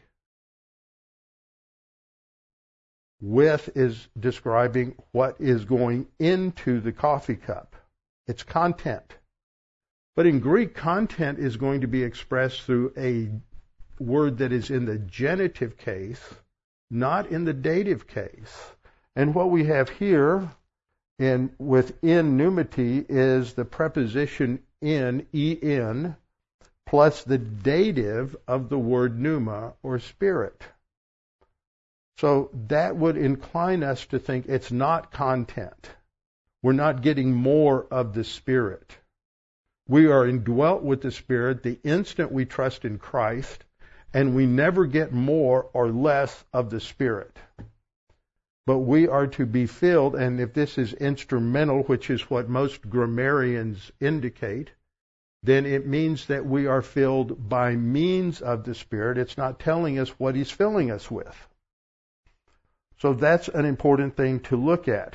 [3.20, 7.76] With is describing what is going into the coffee cup.
[8.26, 9.14] It's content.
[10.16, 13.30] But in Greek, content is going to be expressed through a
[14.02, 16.22] word that is in the genitive case,
[16.90, 18.72] not in the dative case.
[19.16, 20.50] And what we have here
[21.18, 26.16] in within pneumati is the preposition in, en,
[26.86, 30.62] plus the dative of the word pneuma or spirit.
[32.18, 35.90] So that would incline us to think it's not content.
[36.62, 38.96] We're not getting more of the Spirit.
[39.86, 43.64] We are indwelt with the Spirit the instant we trust in Christ,
[44.12, 47.38] and we never get more or less of the Spirit
[48.66, 52.88] but we are to be filled, and if this is instrumental, which is what most
[52.88, 54.70] grammarians indicate,
[55.42, 59.18] then it means that we are filled by means of the Spirit.
[59.18, 61.36] It's not telling us what He's filling us with.
[62.98, 65.14] So that's an important thing to look at.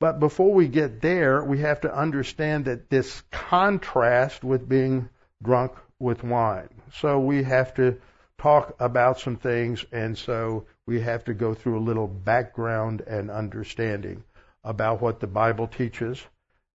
[0.00, 5.08] But before we get there, we have to understand that this contrast with being
[5.42, 6.68] drunk with wine.
[6.92, 8.00] So we have to
[8.38, 13.30] talk about some things, and so we have to go through a little background and
[13.30, 14.24] understanding
[14.64, 16.22] about what the Bible teaches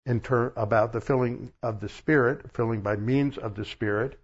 [0.05, 4.19] in ter- about the filling of the Spirit, filling by means of the Spirit,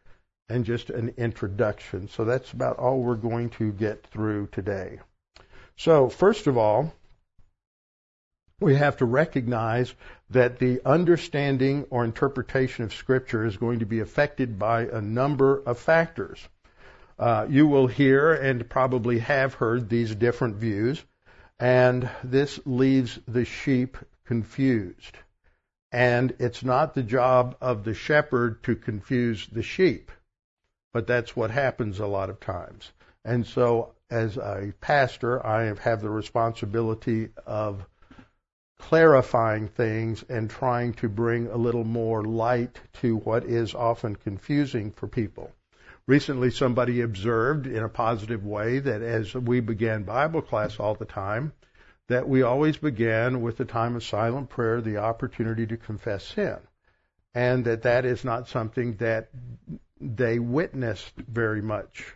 [0.49, 2.07] and just an introduction.
[2.07, 4.99] So that's about all we're going to get through today.
[5.75, 6.93] So, first of all,
[8.59, 9.93] we have to recognize
[10.29, 15.61] that the understanding or interpretation of Scripture is going to be affected by a number
[15.63, 16.39] of factors.
[17.19, 21.03] Uh, you will hear and probably have heard these different views,
[21.59, 25.17] and this leaves the sheep confused.
[25.91, 30.11] And it's not the job of the shepherd to confuse the sheep,
[30.93, 32.91] but that's what happens a lot of times.
[33.23, 37.85] And so, as a pastor, I have the responsibility of
[38.89, 44.91] clarifying things and trying to bring a little more light to what is often confusing
[44.91, 45.51] for people.
[46.05, 51.03] Recently, somebody observed in a positive way that as we began Bible class all the
[51.03, 51.51] time,
[52.09, 56.59] that we always began with the time of silent prayer, the opportunity to confess sin,
[57.33, 59.29] and that that is not something that
[59.99, 62.15] they witnessed very much.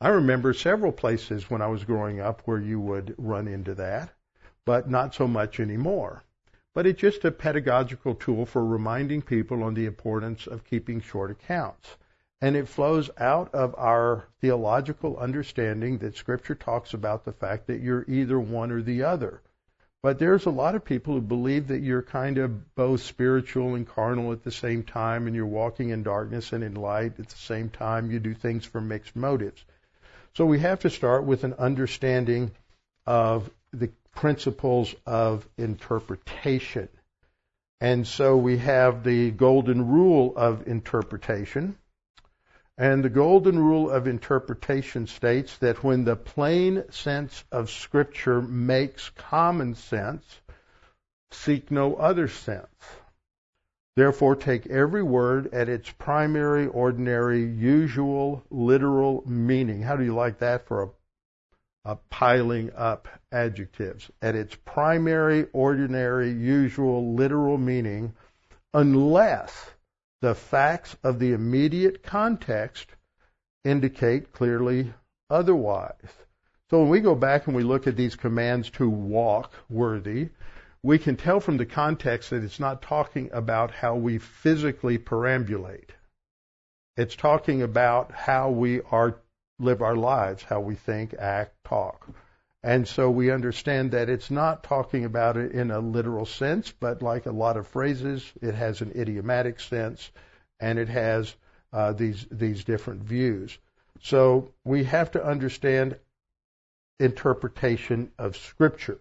[0.00, 4.14] I remember several places when I was growing up where you would run into that,
[4.68, 6.22] but not so much anymore.
[6.74, 11.30] But it's just a pedagogical tool for reminding people on the importance of keeping short
[11.30, 11.96] accounts.
[12.42, 17.80] And it flows out of our theological understanding that Scripture talks about the fact that
[17.80, 19.40] you're either one or the other.
[20.02, 23.88] But there's a lot of people who believe that you're kind of both spiritual and
[23.88, 27.38] carnal at the same time, and you're walking in darkness and in light at the
[27.38, 28.10] same time.
[28.10, 29.64] You do things for mixed motives.
[30.34, 32.50] So we have to start with an understanding
[33.06, 36.88] of the principles of interpretation.
[37.80, 41.76] And so we have the golden rule of interpretation
[42.76, 49.08] and the golden rule of interpretation states that when the plain sense of Scripture makes
[49.10, 50.24] common sense,
[51.30, 52.66] seek no other sense.
[53.94, 59.82] Therefore, take every word at its primary, ordinary, usual, literal meaning.
[59.82, 60.88] How do you like that for a,
[61.84, 64.10] a piling up adjectives?
[64.20, 68.14] At its primary, ordinary, usual, literal meaning,
[68.74, 69.70] unless
[70.20, 72.88] the facts of the immediate context
[73.64, 74.92] indicate clearly
[75.30, 76.12] otherwise.
[76.70, 80.28] So when we go back and we look at these commands to walk worthy,
[80.82, 85.90] we can tell from the context that it's not talking about how we physically perambulate.
[86.96, 89.20] It's talking about how we are
[89.58, 92.08] live our lives, how we think, act, talk.
[92.62, 97.02] And so we understand that it's not talking about it in a literal sense, but
[97.02, 100.10] like a lot of phrases, it has an idiomatic sense
[100.60, 101.34] and it has
[101.72, 103.56] uh, these these different views.
[104.02, 105.96] So we have to understand
[106.98, 108.98] interpretation of Scripture.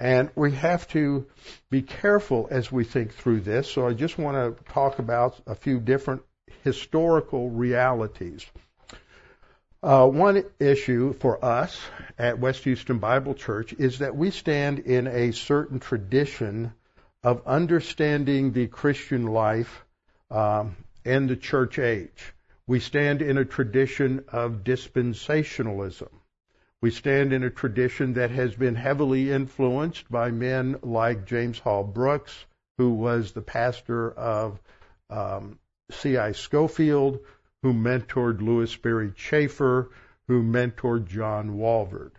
[0.00, 1.26] And we have to
[1.70, 3.70] be careful as we think through this.
[3.70, 6.22] So I just want to talk about a few different
[6.64, 8.44] historical realities.
[9.82, 11.80] Uh, one issue for us
[12.16, 16.72] at West Houston Bible Church is that we stand in a certain tradition
[17.24, 19.84] of understanding the Christian life
[20.30, 22.32] um, and the church age.
[22.68, 26.10] We stand in a tradition of dispensationalism.
[26.80, 31.82] We stand in a tradition that has been heavily influenced by men like James Hall
[31.82, 32.44] Brookes,
[32.78, 34.60] who was the pastor of
[35.10, 35.58] um,
[35.90, 36.32] C.I.
[36.32, 37.18] Scofield,
[37.62, 39.90] who mentored Lewis Sperry Chafer,
[40.28, 42.12] who mentored John Walvoord.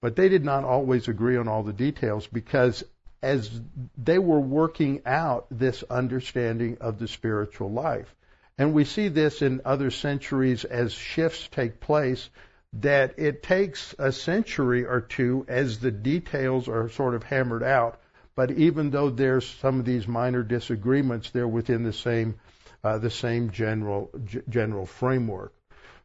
[0.00, 2.84] But they did not always agree on all the details because
[3.22, 3.60] as
[3.96, 8.14] they were working out this understanding of the spiritual life.
[8.58, 12.28] And we see this in other centuries as shifts take place
[12.74, 18.00] that it takes a century or two as the details are sort of hammered out.
[18.34, 22.34] But even though there's some of these minor disagreements, they're within the same
[22.84, 25.54] uh, the same general g- general framework.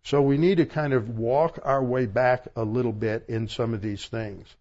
[0.03, 3.73] So we need to kind of walk our way back a little bit in some
[3.73, 4.55] of these things.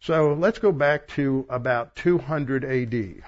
[0.00, 3.22] So let's go back to about 200 AD.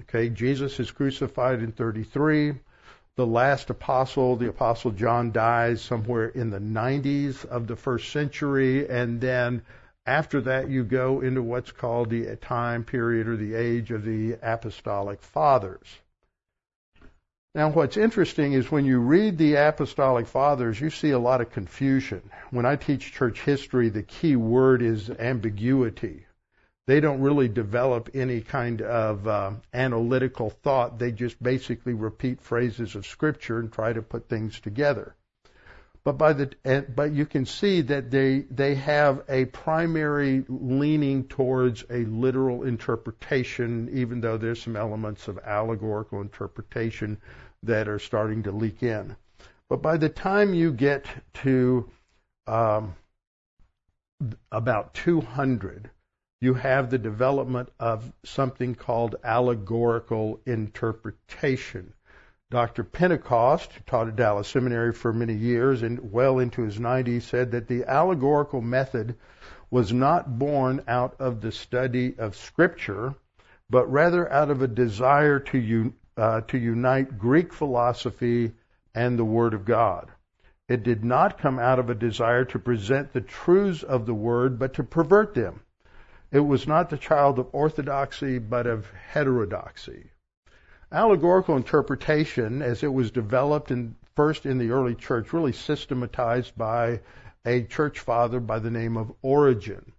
[0.00, 2.54] Okay, Jesus is crucified in 33
[3.16, 8.86] the last apostle, the apostle John, dies somewhere in the 90s of the first century,
[8.90, 9.62] and then
[10.04, 14.36] after that you go into what's called the time period or the age of the
[14.42, 16.00] apostolic fathers.
[17.56, 21.50] Now, what's interesting is when you read the apostolic fathers, you see a lot of
[21.50, 22.22] confusion.
[22.50, 26.26] When I teach church history, the key word is ambiguity
[26.86, 30.98] they don't really develop any kind of uh, analytical thought.
[30.98, 35.16] They just basically repeat phrases of Scripture and try to put things together.
[36.04, 41.84] But by the but you can see that they they have a primary leaning towards
[41.90, 47.18] a literal interpretation, even though there's some elements of allegorical interpretation
[47.62, 49.16] that are starting to leak in.
[49.68, 51.06] But by the time you get
[51.42, 51.90] to
[52.46, 52.94] um,
[54.52, 55.90] about 200,
[56.40, 61.92] you have the development of something called allegorical interpretation.
[62.50, 62.84] Dr.
[62.84, 67.66] Pentecost, taught at Dallas Seminary for many years and well into his 90s, said that
[67.66, 69.16] the allegorical method
[69.70, 73.16] was not born out of the study of Scripture,
[73.68, 78.52] but rather out of a desire to, uh, to unite Greek philosophy
[78.94, 80.10] and the Word of God.
[80.68, 84.58] It did not come out of a desire to present the truths of the Word,
[84.58, 85.60] but to pervert them.
[86.32, 90.10] It was not the child of orthodoxy, but of heterodoxy.
[90.90, 97.00] Allegorical interpretation, as it was developed in, first in the early church, really systematized by
[97.44, 99.92] a church father by the name of Origen.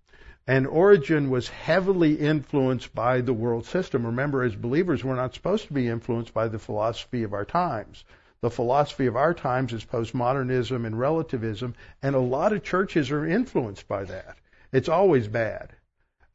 [0.50, 4.06] And Origen was heavily influenced by the world system.
[4.06, 8.06] Remember, as believers, we're not supposed to be influenced by the philosophy of our times.
[8.39, 13.26] The philosophy of our times is postmodernism and relativism, and a lot of churches are
[13.26, 14.38] influenced by that.
[14.72, 15.74] It's always bad.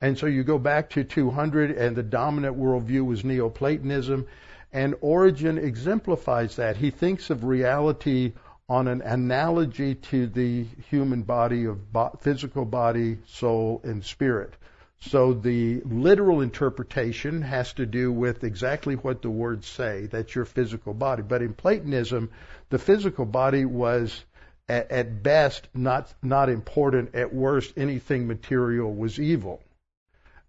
[0.01, 4.27] And so you go back to 200, and the dominant worldview was Neoplatonism,
[4.73, 6.77] and Origen exemplifies that.
[6.77, 8.33] He thinks of reality
[8.69, 11.79] on an analogy to the human body of
[12.21, 14.55] physical body, soul, and spirit.
[15.01, 20.07] So the literal interpretation has to do with exactly what the words say.
[20.07, 21.23] That's your physical body.
[21.23, 22.31] But in Platonism,
[22.71, 24.25] the physical body was
[24.69, 27.17] at, at best not not important.
[27.17, 29.61] At worst, anything material was evil.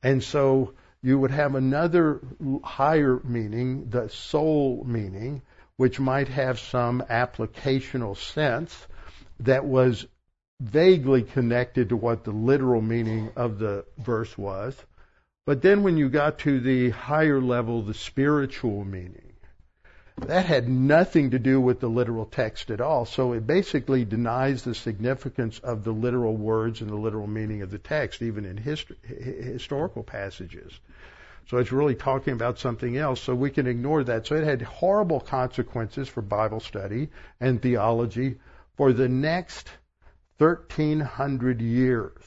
[0.03, 2.21] And so you would have another
[2.63, 5.41] higher meaning, the soul meaning,
[5.77, 8.87] which might have some applicational sense
[9.39, 10.05] that was
[10.61, 14.75] vaguely connected to what the literal meaning of the verse was.
[15.45, 19.33] But then when you got to the higher level, the spiritual meaning,
[20.17, 23.05] that had nothing to do with the literal text at all.
[23.05, 27.71] So it basically denies the significance of the literal words and the literal meaning of
[27.71, 30.79] the text, even in history, historical passages.
[31.47, 33.21] So it's really talking about something else.
[33.21, 34.27] So we can ignore that.
[34.27, 38.39] So it had horrible consequences for Bible study and theology
[38.75, 39.69] for the next
[40.37, 42.21] 1300 years.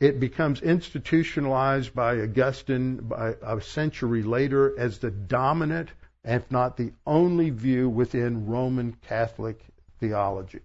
[0.00, 5.90] It becomes institutionalized by Augustine by a century later as the dominant
[6.24, 9.60] if not the only view within Roman Catholic
[9.98, 10.60] theology.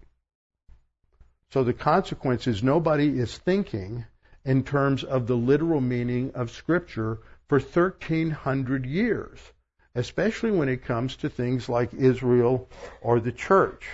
[1.52, 4.06] So the consequence is nobody is thinking
[4.48, 7.20] in terms of the literal meaning of Scripture
[7.50, 9.52] for 1300 years,
[9.94, 12.70] especially when it comes to things like Israel
[13.02, 13.90] or the church.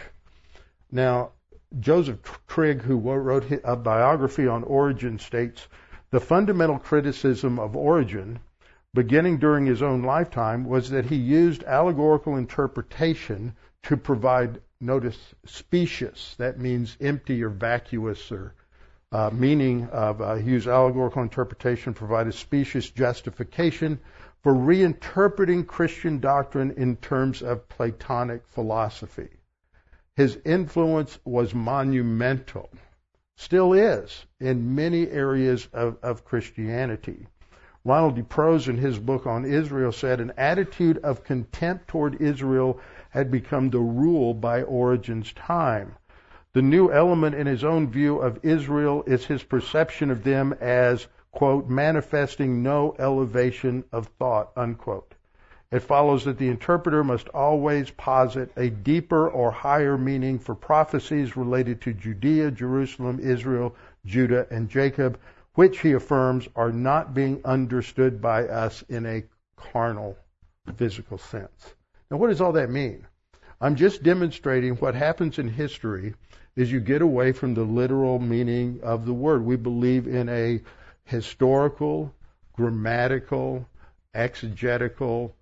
[0.91, 1.31] Now,
[1.79, 5.67] Joseph Trigg, who wrote a biography on Origen, states
[6.11, 8.39] the fundamental criticism of Origen
[8.93, 16.35] beginning during his own lifetime was that he used allegorical interpretation to provide notice specious.
[16.37, 18.53] That means empty or vacuous or
[19.13, 23.99] uh, meaning of uh, Hughes' allegorical interpretation provided specious justification
[24.41, 29.29] for reinterpreting Christian doctrine in terms of Platonic philosophy.
[30.15, 32.71] His influence was monumental,
[33.35, 37.27] still is, in many areas of, of Christianity.
[37.85, 42.79] Ronald Diprose, in his book on Israel, said an attitude of contempt toward Israel
[43.11, 45.95] had become the rule by Origen's time.
[46.53, 51.07] The new element in his own view of Israel is his perception of them as,
[51.31, 55.15] quote, manifesting no elevation of thought, unquote.
[55.71, 61.35] It follows that the interpreter must always posit a deeper or higher meaning for prophecies
[61.35, 63.75] related to Judea, Jerusalem, Israel,
[64.05, 65.17] Judah, and Jacob,
[65.55, 69.23] which he affirms are not being understood by us in a
[69.55, 70.15] carnal,
[70.75, 71.73] physical sense.
[72.11, 73.07] Now, what does all that mean?
[73.59, 76.13] I'm just demonstrating what happens in history
[76.55, 79.43] is you get away from the literal meaning of the word.
[79.43, 80.61] We believe in a
[81.05, 82.13] historical,
[82.53, 83.67] grammatical,
[84.13, 85.35] exegetical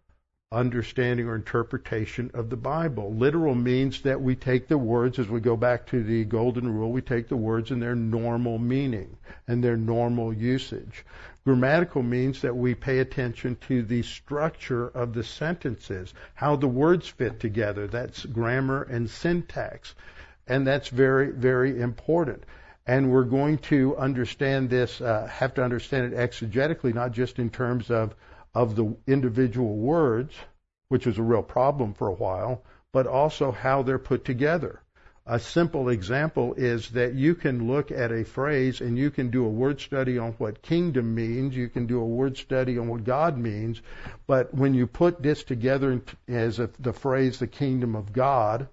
[0.53, 3.13] understanding or interpretation of the Bible.
[3.13, 6.91] Literal means that we take the words, as we go back to the golden rule,
[6.91, 9.15] we take the words in their normal meaning
[9.47, 11.05] and their normal usage.
[11.45, 17.07] Grammatical means that we pay attention to the structure of the sentences, how the words
[17.07, 17.87] fit together.
[17.87, 19.95] That's grammar and syntax.
[20.47, 22.43] And that's very, very important.
[22.87, 27.49] And we're going to understand this, uh, have to understand it exegetically, not just in
[27.49, 28.15] terms of
[28.53, 30.35] of the individual words,
[30.89, 34.81] which was a real problem for a while, but also how they're put together.
[35.25, 39.45] A simple example is that you can look at a phrase and you can do
[39.45, 43.05] a word study on what kingdom means, you can do a word study on what
[43.05, 43.81] God means,
[44.27, 48.67] but when you put this together as the phrase the kingdom of God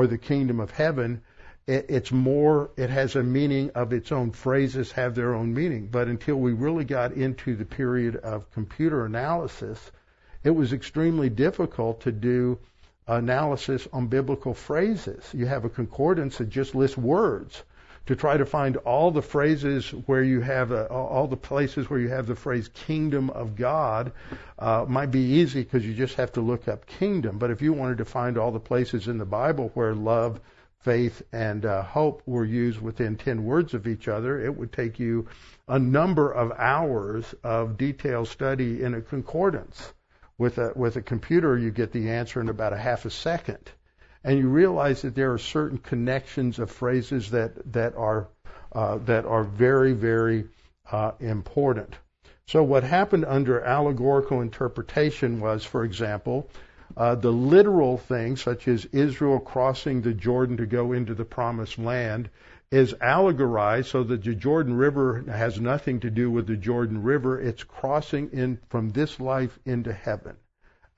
[0.00, 1.20] or the kingdom of heaven,
[1.66, 4.30] it, it's more, it has a meaning of its own.
[4.30, 5.88] Phrases have their own meaning.
[5.88, 9.92] But until we really got into the period of computer analysis,
[10.42, 12.58] it was extremely difficult to do
[13.06, 15.28] analysis on biblical phrases.
[15.34, 17.62] You have a concordance that just lists words.
[18.06, 22.00] To try to find all the phrases where you have a, all the places where
[22.00, 24.12] you have the phrase "kingdom of God"
[24.58, 27.72] uh, might be easy because you just have to look up "kingdom." But if you
[27.72, 30.40] wanted to find all the places in the Bible where love
[30.80, 34.98] faith and uh, hope were used within 10 words of each other, it would take
[34.98, 35.26] you
[35.68, 39.92] a number of hours of detailed study in a concordance.
[40.38, 43.70] With a, with a computer, you get the answer in about a half a second.
[44.22, 48.28] And you realize that there are certain connections of phrases that, that, are,
[48.72, 50.46] uh, that are very, very
[50.90, 51.94] uh, important.
[52.46, 56.50] So what happened under allegorical interpretation was, for example,
[56.96, 61.78] uh, the literal things, such as Israel crossing the Jordan to go into the promised
[61.78, 62.28] land,
[62.70, 67.40] is allegorized so that the Jordan River has nothing to do with the Jordan River.
[67.40, 70.36] It's crossing in from this life into heaven.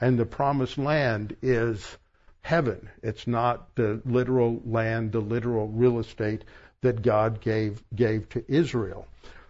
[0.01, 1.97] And the promised land is
[2.43, 2.91] heaven.
[3.03, 6.45] It's not the literal land, the literal real estate
[6.83, 9.07] that God gave, gave to Israel.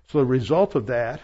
[0.08, 1.20] So the result of that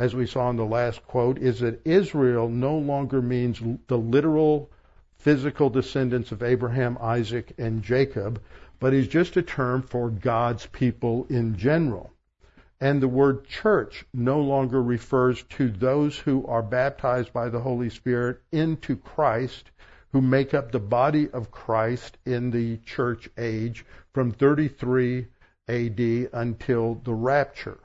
[0.00, 4.70] as we saw in the last quote, is that Israel no longer means the literal
[5.18, 8.40] physical descendants of Abraham, Isaac, and Jacob,
[8.78, 12.14] but is just a term for God's people in general.
[12.80, 17.90] And the word church no longer refers to those who are baptized by the Holy
[17.90, 19.70] Spirit into Christ,
[20.12, 25.26] who make up the body of Christ in the church age from 33
[25.68, 26.00] AD
[26.32, 27.78] until the rapture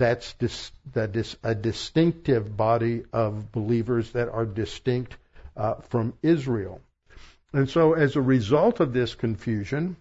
[0.00, 5.14] that's dis, that is a distinctive body of believers that are distinct
[5.58, 6.80] uh, from Israel.
[7.52, 9.96] And so, as a result of this confusion,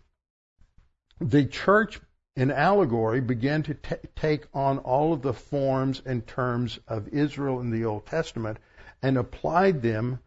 [1.19, 1.99] the church
[2.37, 7.59] in allegory began to t- take on all of the forms and terms of Israel
[7.59, 8.57] in the Old Testament
[9.01, 10.19] and applied them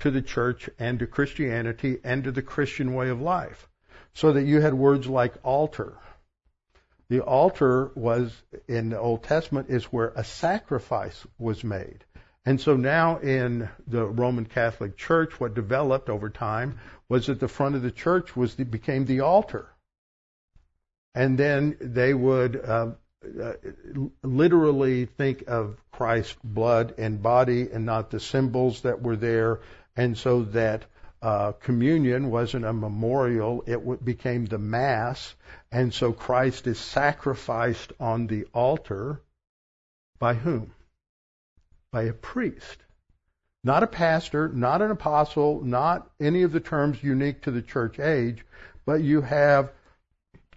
[0.00, 3.68] to the church and to Christianity and to the Christian way of life.
[4.14, 5.96] So that you had words like altar,
[7.10, 8.32] the altar was
[8.68, 12.04] in the Old Testament is where a sacrifice was made.
[12.46, 16.78] And so now in the Roman Catholic Church, what developed over time
[17.08, 19.68] was that the front of the church was the, became the altar,
[21.14, 22.92] and then they would uh,
[23.42, 23.52] uh,
[24.22, 29.60] literally think of Christ's blood and body and not the symbols that were there,
[30.00, 30.86] and so that
[31.20, 35.34] uh, communion wasn't a memorial, it w- became the Mass.
[35.70, 39.20] And so Christ is sacrificed on the altar
[40.18, 40.72] by whom?
[41.92, 42.78] By a priest.
[43.62, 48.00] Not a pastor, not an apostle, not any of the terms unique to the church
[48.00, 48.46] age,
[48.86, 49.70] but you have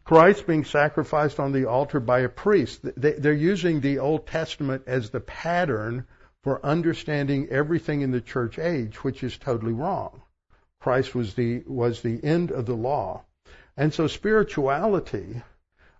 [0.05, 2.79] Christ being sacrificed on the altar by a priest.
[2.95, 6.07] They're using the Old Testament as the pattern
[6.43, 10.21] for understanding everything in the church age, which is totally wrong.
[10.81, 13.23] Christ was the, was the end of the law.
[13.77, 15.41] And so spirituality,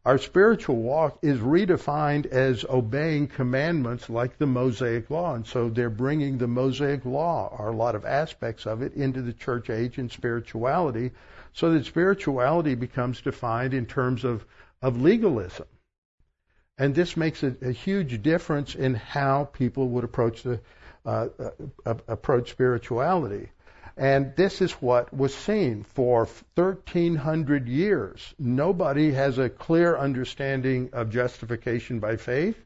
[0.06, 5.34] our spiritual walk is redefined as obeying commandments like the Mosaic law.
[5.34, 9.22] And so they're bringing the Mosaic law, or a lot of aspects of it, into
[9.22, 11.12] the church age and spirituality
[11.54, 14.46] so that spirituality becomes defined in terms of,
[14.82, 15.68] of legalism.
[16.78, 20.60] And this makes a, a huge difference in how people would approach the
[21.06, 21.28] uh,
[21.86, 23.50] uh, approach spirituality.
[23.96, 28.34] And this is what was seen for 1300 years.
[28.40, 32.58] Nobody has a clear understanding of justification by faith.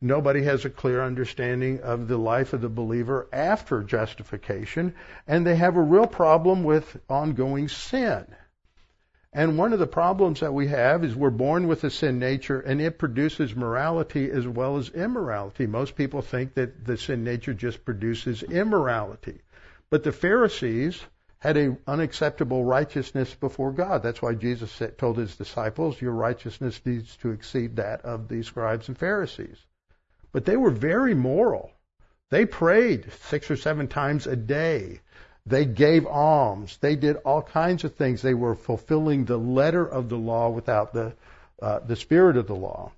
[0.00, 4.94] Nobody has a clear understanding of the life of the believer after justification,
[5.28, 8.24] and they have a real problem with ongoing sin.
[9.32, 12.58] And one of the problems that we have is we're born with a sin nature
[12.58, 15.68] and it produces morality as well as immorality.
[15.68, 19.40] Most people think that the sin nature just produces immorality.
[19.88, 21.00] But the Pharisees
[21.38, 24.02] had an unacceptable righteousness before God.
[24.02, 28.88] That's why Jesus told his disciples, Your righteousness needs to exceed that of the scribes
[28.88, 29.64] and Pharisees.
[30.32, 31.70] But they were very moral.
[32.30, 35.00] They prayed six or seven times a day.
[35.46, 36.76] They gave alms.
[36.80, 38.22] They did all kinds of things.
[38.22, 41.14] They were fulfilling the letter of the law without the,
[41.60, 42.92] uh, the spirit of the law.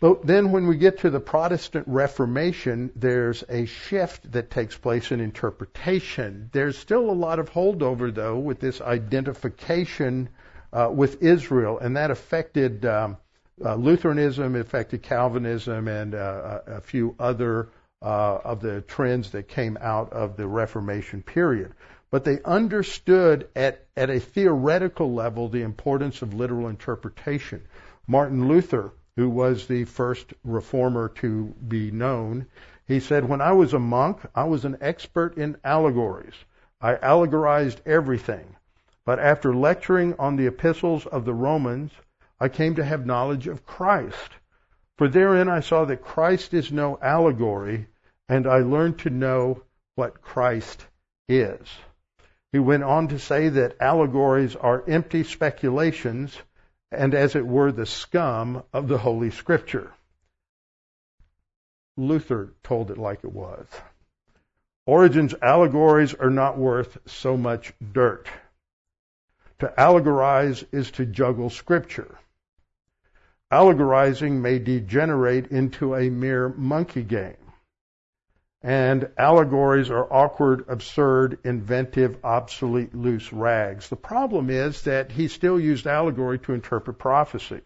[0.00, 5.10] But then when we get to the Protestant Reformation, there's a shift that takes place
[5.10, 6.50] in interpretation.
[6.52, 10.28] There's still a lot of holdover, though, with this identification
[10.72, 13.16] uh, with Israel, and that affected um,
[13.64, 17.68] uh, Lutheranism, affected Calvinism, and uh, a few other
[18.02, 21.74] uh, of the trends that came out of the Reformation period.
[22.10, 27.62] But they understood at, at a theoretical level the importance of literal interpretation.
[28.06, 32.46] Martin Luther who was the first reformer to be known,
[32.86, 36.34] he said, When I was a monk, I was an expert in allegories.
[36.82, 38.56] I allegorized everything.
[39.06, 41.92] But after lecturing on the epistles of the Romans,
[42.38, 44.32] I came to have knowledge of Christ.
[44.98, 47.86] For therein I saw that Christ is no allegory,
[48.28, 49.62] and I learned to know
[49.94, 50.86] what Christ
[51.28, 51.60] is.
[52.52, 56.40] He went on to say that allegories are empty speculations
[56.90, 59.92] and as it were the scum of the Holy Scripture.
[61.96, 63.66] Luther told it like it was.
[64.86, 68.28] Origen's allegories are not worth so much dirt.
[69.58, 72.18] To allegorize is to juggle Scripture.
[73.50, 77.36] Allegorizing may degenerate into a mere monkey game
[78.66, 83.88] and allegories are awkward, absurd, inventive, obsolete, loose rags.
[83.88, 87.60] The problem is that he still used allegory to interpret prophecy.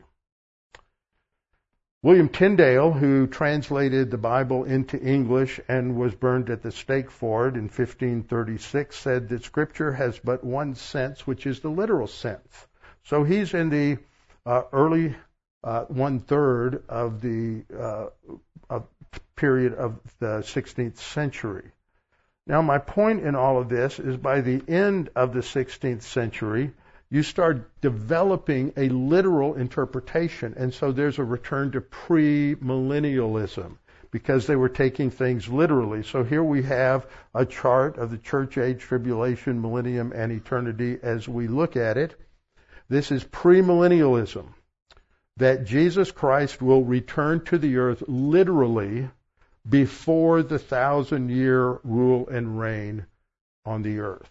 [2.03, 7.49] William Tyndale, who translated the Bible into English and was burned at the stake for
[7.49, 12.67] it in 1536, said that Scripture has but one sense, which is the literal sense.
[13.05, 13.97] So he's in the
[14.45, 15.15] uh, early
[15.63, 18.07] uh, one third of the uh,
[18.69, 18.87] of
[19.37, 21.71] period of the 16th century.
[22.47, 26.73] Now, my point in all of this is by the end of the 16th century,
[27.11, 30.55] you start developing a literal interpretation.
[30.57, 33.77] And so there's a return to premillennialism
[34.11, 36.03] because they were taking things literally.
[36.03, 41.29] So here we have a chart of the church age, tribulation, millennium, and eternity as
[41.29, 42.15] we look at it.
[42.89, 44.47] This is premillennialism
[45.37, 49.09] that Jesus Christ will return to the earth literally
[49.69, 53.07] before the thousand year rule and reign
[53.65, 54.31] on the earth.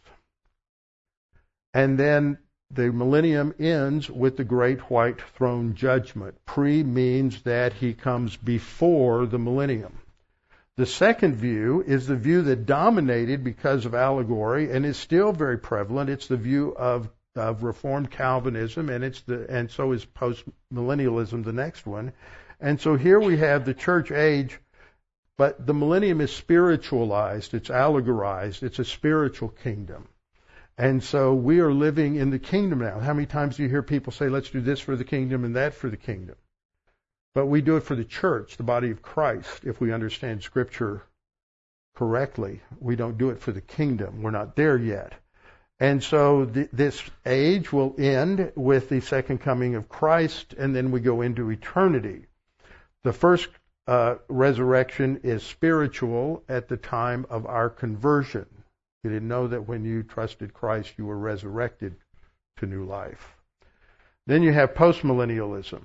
[1.74, 2.38] And then
[2.72, 6.36] the millennium ends with the great white throne judgment.
[6.46, 9.98] Pre means that he comes before the millennium.
[10.78, 15.58] The second view is the view that dominated because of allegory and is still very
[15.58, 16.10] prevalent.
[16.10, 17.10] It's the view of,
[17.40, 22.14] of Reformed Calvinism, and it's the and so is postmillennialism, the next one.
[22.60, 24.60] And so here we have the church age
[25.40, 30.10] but the millennium is spiritualized, it's allegorized, it's a spiritual kingdom.
[30.78, 33.00] And so we are living in the kingdom now.
[33.00, 35.56] How many times do you hear people say, let's do this for the kingdom and
[35.56, 36.36] that for the kingdom?
[37.34, 41.04] But we do it for the church, the body of Christ, if we understand Scripture
[41.96, 42.60] correctly.
[42.82, 44.22] We don't do it for the kingdom.
[44.22, 45.14] We're not there yet.
[45.80, 50.92] And so th- this age will end with the second coming of Christ, and then
[50.92, 52.26] we go into eternity.
[53.04, 53.48] The first
[53.88, 58.46] uh, resurrection is spiritual at the time of our conversion.
[59.04, 61.96] You didn't know that when you trusted Christ, you were resurrected
[62.58, 63.36] to new life.
[64.28, 65.84] Then you have postmillennialism.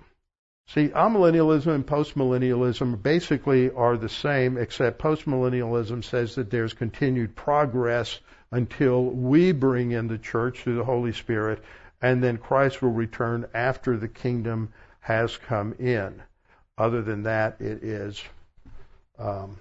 [0.69, 8.21] See, amillennialism and postmillennialism basically are the same, except postmillennialism says that there's continued progress
[8.51, 11.63] until we bring in the church through the Holy Spirit,
[12.01, 16.23] and then Christ will return after the kingdom has come in.
[16.79, 18.23] Other than that, it is
[19.19, 19.59] um,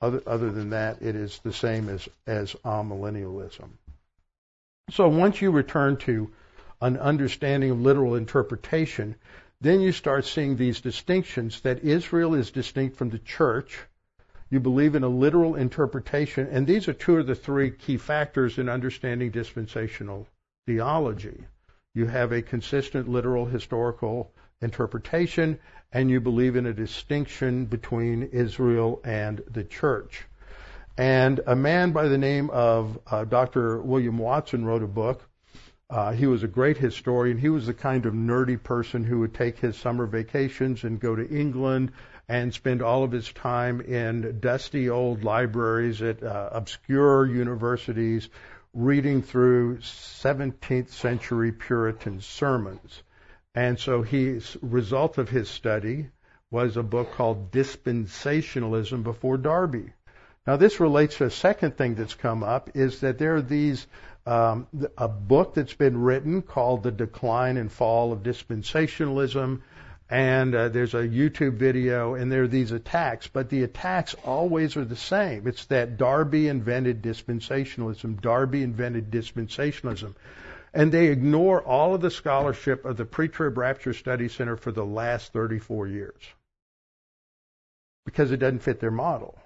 [0.00, 3.70] other, other than that, it is the same as as amillennialism.
[4.90, 6.30] So once you return to
[6.80, 9.16] an understanding of literal interpretation,
[9.60, 13.78] then you start seeing these distinctions that Israel is distinct from the church.
[14.50, 18.58] You believe in a literal interpretation, and these are two of the three key factors
[18.58, 20.28] in understanding dispensational
[20.66, 21.44] theology.
[21.94, 25.58] You have a consistent literal historical interpretation,
[25.92, 30.24] and you believe in a distinction between Israel and the church.
[30.96, 33.80] And a man by the name of uh, Dr.
[33.80, 35.27] William Watson wrote a book
[35.90, 37.38] uh, he was a great historian.
[37.38, 41.16] He was the kind of nerdy person who would take his summer vacations and go
[41.16, 41.92] to England
[42.28, 48.28] and spend all of his time in dusty old libraries at uh, obscure universities
[48.74, 53.02] reading through 17th century Puritan sermons.
[53.54, 56.10] And so his result of his study
[56.50, 59.92] was a book called Dispensationalism Before Darby.
[60.46, 63.86] Now this relates to a second thing that's come up is that there are these
[64.28, 64.66] um,
[64.98, 69.62] a book that's been written called The Decline and Fall of Dispensationalism.
[70.10, 74.76] And uh, there's a YouTube video, and there are these attacks, but the attacks always
[74.76, 75.46] are the same.
[75.46, 78.20] It's that Darby invented dispensationalism.
[78.20, 80.14] Darby invented dispensationalism.
[80.74, 84.84] And they ignore all of the scholarship of the Pre-Trib Rapture Study Center for the
[84.84, 86.22] last 34 years
[88.04, 89.38] because it doesn't fit their model.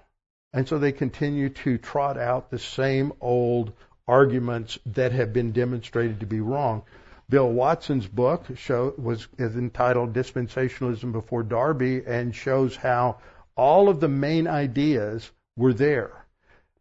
[0.52, 3.72] And so they continue to trot out the same old
[4.09, 6.82] arguments that have been demonstrated to be wrong.
[7.28, 13.18] Bill Watson's book show, was is entitled Dispensationalism Before Darby and shows how
[13.57, 16.26] all of the main ideas were there.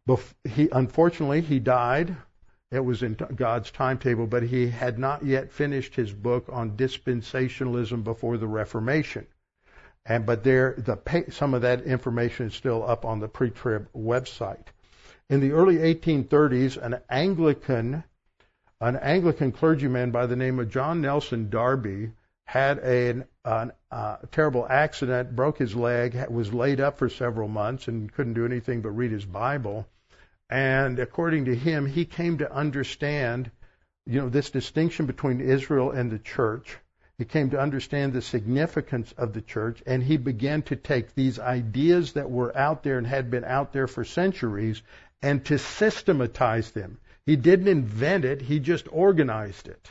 [0.08, 2.16] Bef- he unfortunately he died.
[2.70, 8.02] It was in God's timetable, but he had not yet finished his book on dispensationalism
[8.02, 9.26] before the Reformation.
[10.04, 10.98] And but there, the
[11.30, 14.66] some of that information is still up on the pre-trib website.
[15.32, 18.04] In the early 1830s, an Anglican,
[18.82, 22.12] an Anglican clergyman by the name of John Nelson Darby
[22.44, 27.88] had a, a uh, terrible accident, broke his leg, was laid up for several months,
[27.88, 29.88] and couldn't do anything but read his Bible.
[30.50, 33.50] And according to him, he came to understand,
[34.04, 36.76] you know, this distinction between Israel and the church.
[37.16, 41.38] He came to understand the significance of the church, and he began to take these
[41.38, 44.82] ideas that were out there and had been out there for centuries
[45.22, 46.98] and to systematize them.
[47.24, 49.90] He didn't invent it, he just organized it.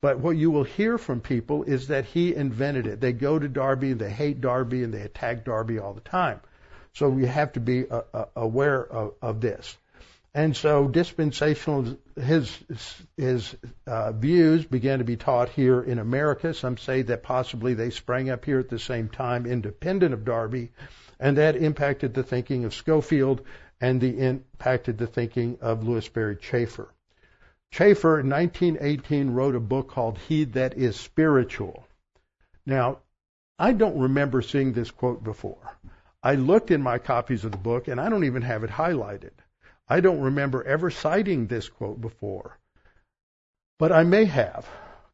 [0.00, 3.00] But what you will hear from people is that he invented it.
[3.00, 6.40] They go to Darby, and they hate Darby, and they attack Darby all the time.
[6.94, 9.76] So we have to be uh, uh, aware of, of, this.
[10.34, 12.50] And so dispensational, his
[13.16, 13.54] his
[13.86, 16.52] uh, views began to be taught here in America.
[16.52, 20.72] Some say that possibly they sprang up here at the same time, independent of Darby,
[21.20, 23.42] and that impacted the thinking of Scofield
[23.82, 26.94] and the impacted the thinking of Lewis Sperry Chafer.
[27.72, 31.88] Chafer in 1918 wrote a book called He That Is Spiritual.
[32.64, 32.98] Now,
[33.58, 35.76] I don't remember seeing this quote before.
[36.22, 39.32] I looked in my copies of the book and I don't even have it highlighted.
[39.88, 42.58] I don't remember ever citing this quote before.
[43.80, 44.68] But I may have.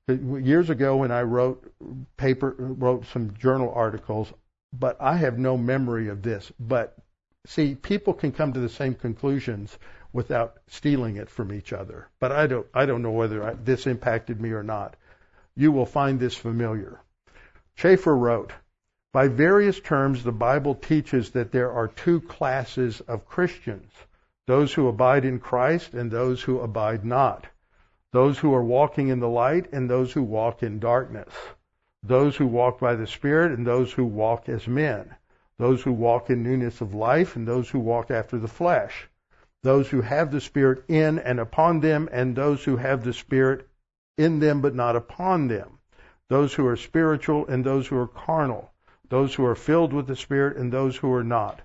[0.08, 1.72] Years ago when I wrote
[2.18, 4.30] paper wrote some journal articles,
[4.74, 6.52] but I have no memory of this.
[6.60, 6.98] But
[7.50, 9.78] See, people can come to the same conclusions
[10.12, 12.08] without stealing it from each other.
[12.20, 14.96] But I don't, I don't know whether I, this impacted me or not.
[15.56, 17.00] You will find this familiar.
[17.74, 18.52] Chafer wrote,
[19.14, 23.94] by various terms, the Bible teaches that there are two classes of Christians
[24.46, 27.46] those who abide in Christ and those who abide not,
[28.12, 31.32] those who are walking in the light and those who walk in darkness,
[32.02, 35.16] those who walk by the Spirit and those who walk as men
[35.58, 39.08] those who walk in newness of life and those who walk after the flesh,
[39.62, 43.68] those who have the Spirit in and upon them, and those who have the Spirit
[44.16, 45.78] in them but not upon them,
[46.28, 48.70] those who are spiritual and those who are carnal,
[49.08, 51.60] those who are filled with the Spirit and those who are not.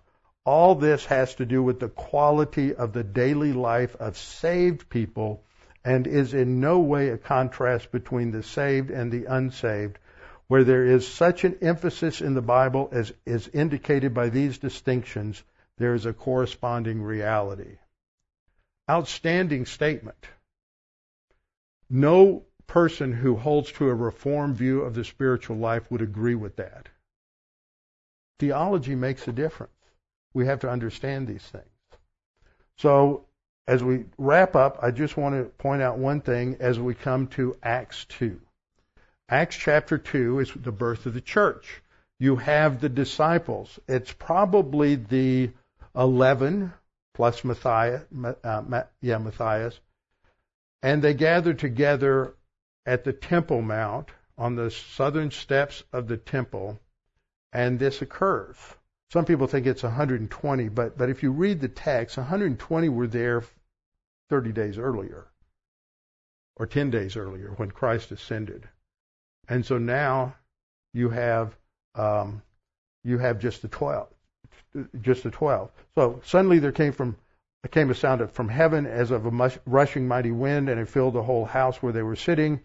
[0.46, 5.44] All this has to do with the quality of the daily life of saved people
[5.86, 10.00] and is in no way a contrast between the saved and the unsaved,
[10.48, 15.42] Where there is such an emphasis in the Bible as is indicated by these distinctions,
[15.78, 17.78] there is a corresponding reality.
[18.90, 20.28] Outstanding statement.
[21.90, 26.56] No person who holds to a reformed view of the spiritual life would agree with
[26.58, 26.90] that.
[28.40, 29.72] Theology makes a difference.
[30.34, 31.66] We have to understand these things.
[32.78, 33.26] So,
[33.68, 37.28] as we wrap up, I just want to point out one thing as we come
[37.28, 38.40] to Acts 2.
[39.30, 41.82] Acts chapter 2 is the birth of the church.
[42.20, 43.80] You have the disciples.
[43.88, 45.52] It's probably the
[45.96, 46.74] 11
[47.14, 48.04] plus Matthias,
[48.44, 49.80] uh, yeah, Matthias.
[50.82, 52.36] And they gather together
[52.86, 56.80] at the Temple Mount on the southern steps of the temple,
[57.52, 58.58] and this occurs.
[59.12, 63.44] Some people think it's 120, but, but if you read the text, 120 were there
[64.30, 65.28] 30 days earlier,
[66.56, 68.68] or 10 days earlier when Christ ascended.
[69.48, 70.36] And so now
[70.94, 71.56] you have
[71.96, 72.42] um,
[73.04, 74.08] you have just the 12,
[75.02, 75.72] just the 12.
[75.96, 77.18] So suddenly there came from
[77.72, 81.24] came a sound from heaven as of a rushing mighty wind, and it filled the
[81.24, 82.60] whole house where they were sitting.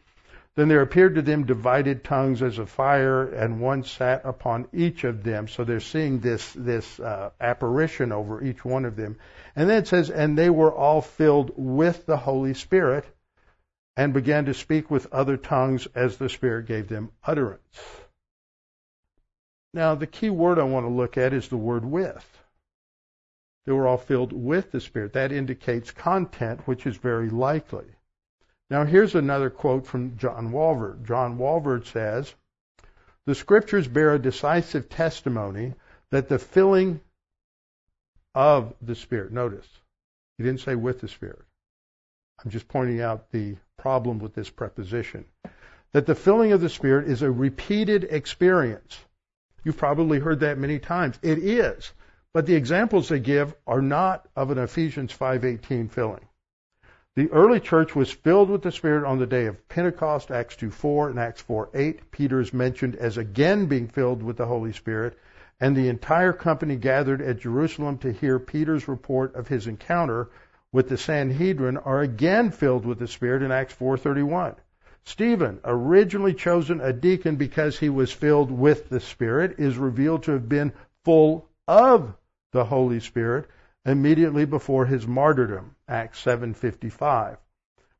[0.56, 5.04] Then there appeared to them divided tongues as of fire, and one sat upon each
[5.04, 5.46] of them.
[5.46, 9.18] So they're seeing this this uh, apparition over each one of them.
[9.54, 13.04] And then it says, and they were all filled with the Holy Spirit,
[13.98, 17.80] and began to speak with other tongues as the Spirit gave them utterance.
[19.74, 22.24] Now, the key word I want to look at is the word with.
[23.66, 25.14] They were all filled with the Spirit.
[25.14, 27.86] That indicates content, which is very likely.
[28.70, 31.04] Now, here's another quote from John Walvoord.
[31.04, 32.32] John Walvoord says,
[33.26, 35.74] The scriptures bear a decisive testimony
[36.12, 37.00] that the filling
[38.32, 39.66] of the Spirit, notice,
[40.36, 41.47] he didn't say with the Spirit.
[42.44, 45.24] I'm just pointing out the problem with this preposition.
[45.92, 48.98] That the filling of the Spirit is a repeated experience.
[49.64, 51.18] You've probably heard that many times.
[51.22, 51.92] It is.
[52.32, 56.28] But the examples they give are not of an Ephesians 5:18 filling.
[57.16, 61.10] The early church was filled with the Spirit on the day of Pentecost, Acts 2:4
[61.10, 62.10] and Acts 4:8.
[62.12, 65.18] Peter is mentioned as again being filled with the Holy Spirit,
[65.58, 70.28] and the entire company gathered at Jerusalem to hear Peter's report of his encounter
[70.72, 74.56] with the Sanhedrin are again filled with the Spirit in Acts 4:31.
[75.04, 80.32] Stephen, originally chosen a deacon because he was filled with the Spirit, is revealed to
[80.32, 80.72] have been
[81.04, 82.14] full of
[82.52, 83.46] the Holy Spirit
[83.86, 87.38] immediately before his martyrdom, Acts 7:55.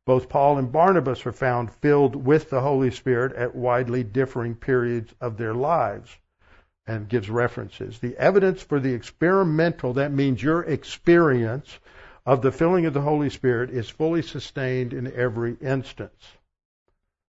[0.04, 5.14] Both Paul and Barnabas are found filled with the Holy Spirit at widely differing periods
[5.20, 6.18] of their lives
[6.86, 7.98] and gives references.
[7.98, 11.78] The evidence for the experimental, that means your experience
[12.28, 16.26] of the filling of the Holy Spirit, is fully sustained in every instance.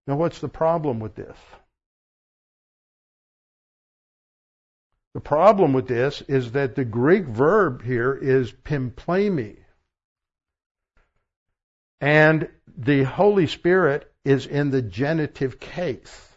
[0.06, 1.38] Now, what's the problem with this?
[5.14, 9.56] The problem with this is that the Greek verb here is pimplemi.
[12.02, 16.29] And the Holy Spirit is in the genitive case.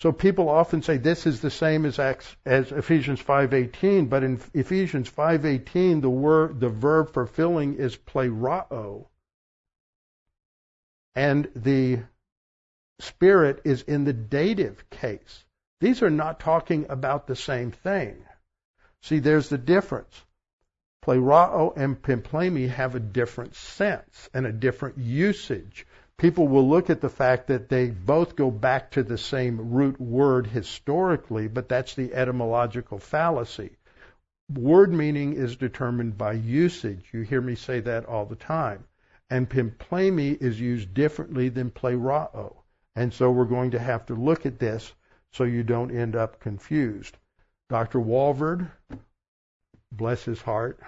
[0.00, 4.40] So people often say this is the same as, Acts, as Ephesians 5:18, but in
[4.54, 9.08] Ephesians 5:18 the word the verb for filling is plerao.
[11.16, 12.00] And the
[13.00, 15.44] spirit is in the dative case.
[15.80, 18.24] These are not talking about the same thing.
[19.02, 20.24] See, there's the difference.
[21.04, 25.86] Plerao and pimplemi have a different sense and a different usage.
[26.18, 30.00] People will look at the fact that they both go back to the same root
[30.00, 33.76] word historically, but that's the etymological fallacy.
[34.52, 37.08] Word meaning is determined by usage.
[37.12, 38.84] You hear me say that all the time.
[39.30, 42.56] And pimplemi is used differently than plerao.
[42.96, 44.92] And so we're going to have to look at this
[45.32, 47.16] so you don't end up confused.
[47.68, 48.00] Dr.
[48.00, 48.68] Walvoord,
[49.92, 50.80] bless his heart,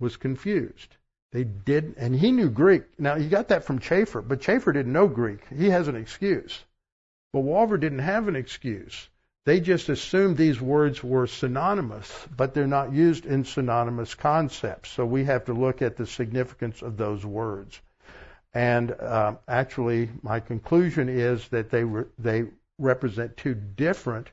[0.00, 0.96] was confused.
[1.32, 2.84] They did, and he knew Greek.
[2.98, 5.40] Now, he got that from Chafer, but Chafer didn't know Greek.
[5.48, 6.62] He has an excuse.
[7.32, 9.08] But Walvoord didn't have an excuse.
[9.44, 14.90] They just assumed these words were synonymous, but they're not used in synonymous concepts.
[14.90, 17.80] So we have to look at the significance of those words.
[18.54, 22.44] And uh, actually, my conclusion is that they re- they
[22.78, 24.30] represent two different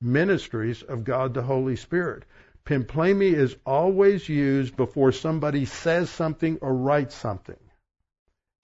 [0.00, 2.24] ministries of God the Holy Spirit.
[2.68, 7.56] Pimplemi is always used before somebody says something or writes something.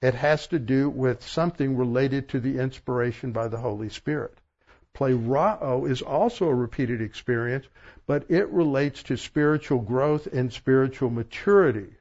[0.02, 4.36] It has to do with something related to the inspiration by the Holy Spirit.
[4.94, 7.66] Plerao is also a repeated experience,
[8.06, 11.94] but it relates to spiritual growth and spiritual maturity.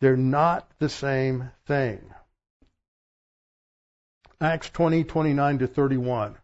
[0.00, 2.00] They're not the same thing.
[4.40, 6.36] Acts 20, 29 to 31.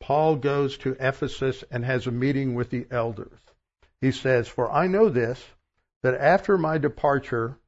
[0.00, 3.38] Paul goes to Ephesus and has a meeting with the elders.
[4.00, 5.44] He says, For I know this,
[6.02, 7.58] that after my departure,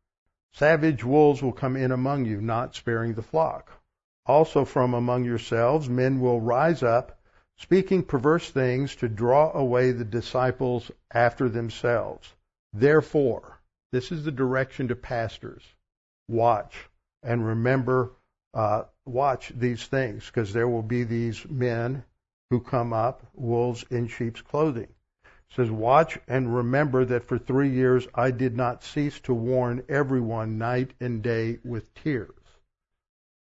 [0.53, 3.70] savage wolves will come in among you, not sparing the flock.
[4.26, 7.18] Also from among yourselves, men will rise up,
[7.57, 12.35] speaking perverse things to draw away the disciples after themselves.
[12.72, 13.61] Therefore,
[13.91, 15.64] this is the direction to pastors.
[16.29, 16.91] Watch
[17.22, 18.12] and remember,
[18.53, 22.05] uh, watch these things, because there will be these men
[22.51, 24.89] who come up, wolves in sheep's clothing.
[25.51, 30.59] Says, Watch and remember that for three years I did not cease to warn everyone
[30.59, 32.61] night and day with tears.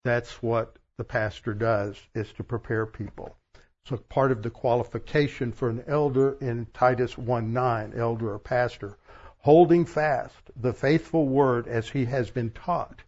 [0.02, 3.36] That's what the pastor does, is to prepare people.
[3.84, 8.96] So part of the qualification for an elder in Titus 1:9, elder or pastor,
[9.38, 13.02] holding fast the faithful word as he has been taught,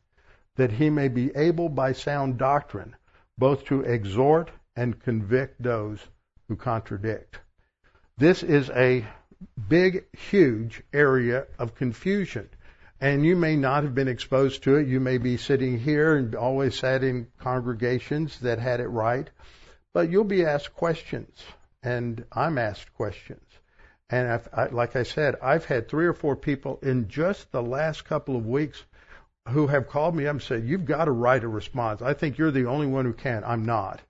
[0.57, 2.97] that he may be able by sound doctrine
[3.39, 6.09] both to exhort and convict those
[6.49, 7.41] who contradict.
[8.23, 9.05] This is a
[9.69, 12.49] big, huge area of confusion.
[13.01, 14.87] And you may not have been exposed to it.
[14.87, 19.29] You may be sitting here and always sat in congregations that had it right.
[19.93, 21.37] But you'll be asked questions.
[21.83, 23.43] And I'm asked questions.
[24.09, 28.05] And i've like I said, I've had three or four people in just the last
[28.05, 28.85] couple of weeks
[29.49, 32.01] who have called me up and said, "You've got to write a response.
[32.03, 34.01] I think you're the only one who can." I'm not.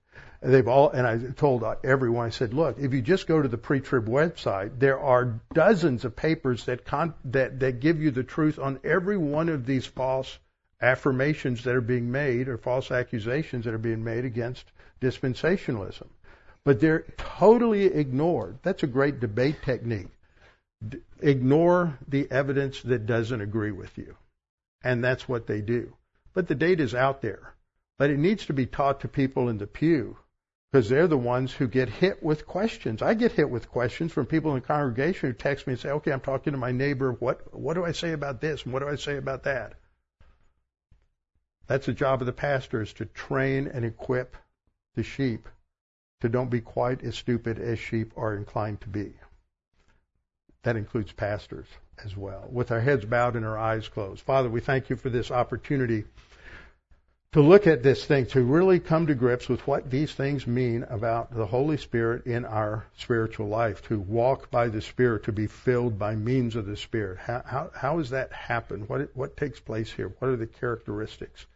[0.43, 3.57] They've all, and I told everyone, I said, "Look, if you just go to the
[3.57, 8.59] pre-trib website, there are dozens of papers that con- that that give you the truth
[8.59, 10.39] on every one of these false
[10.81, 14.71] affirmations that are being made or false accusations that are being made against
[15.01, 16.07] dispensationalism."
[16.65, 18.59] But they're totally ignored.
[18.63, 20.11] That's a great debate technique.
[20.87, 24.15] D- ignore the evidence that doesn't agree with you
[24.83, 25.95] and that's what they do.
[26.33, 27.53] But the data's out there.
[27.97, 30.17] But it needs to be taught to people in the pew
[30.73, 33.03] because they're the ones who get hit with questions.
[33.03, 35.91] I get hit with questions from people in the congregation who text me and say,
[35.91, 37.11] "Okay, I'm talking to my neighbor.
[37.13, 39.75] What what do I say about this and what do I say about that?"
[41.67, 44.35] That's the job of the pastor is to train and equip
[44.95, 45.47] the sheep
[46.21, 49.13] to don't be quite as stupid as sheep are inclined to be.
[50.63, 51.67] That includes pastors
[52.03, 54.23] as well, with our heads bowed and our eyes closed.
[54.23, 56.05] Father, we thank you for this opportunity
[57.33, 60.83] to look at this thing, to really come to grips with what these things mean
[60.83, 65.47] about the Holy Spirit in our spiritual life, to walk by the Spirit, to be
[65.47, 67.17] filled by means of the Spirit.
[67.17, 68.81] How, how, how does that happen?
[68.81, 70.13] What, what takes place here?
[70.19, 71.47] What are the characteristics?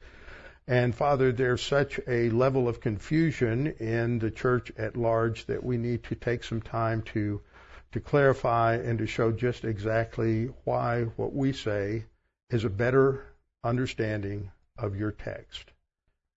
[0.67, 5.77] And Father, there's such a level of confusion in the church at large that we
[5.77, 7.39] need to take some time to
[7.93, 12.03] to clarify and to show just exactly why what we say
[12.49, 13.25] is a better
[13.63, 15.71] understanding of your text.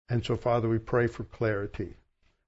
[0.08, 1.96] And so, Father, we pray for clarity.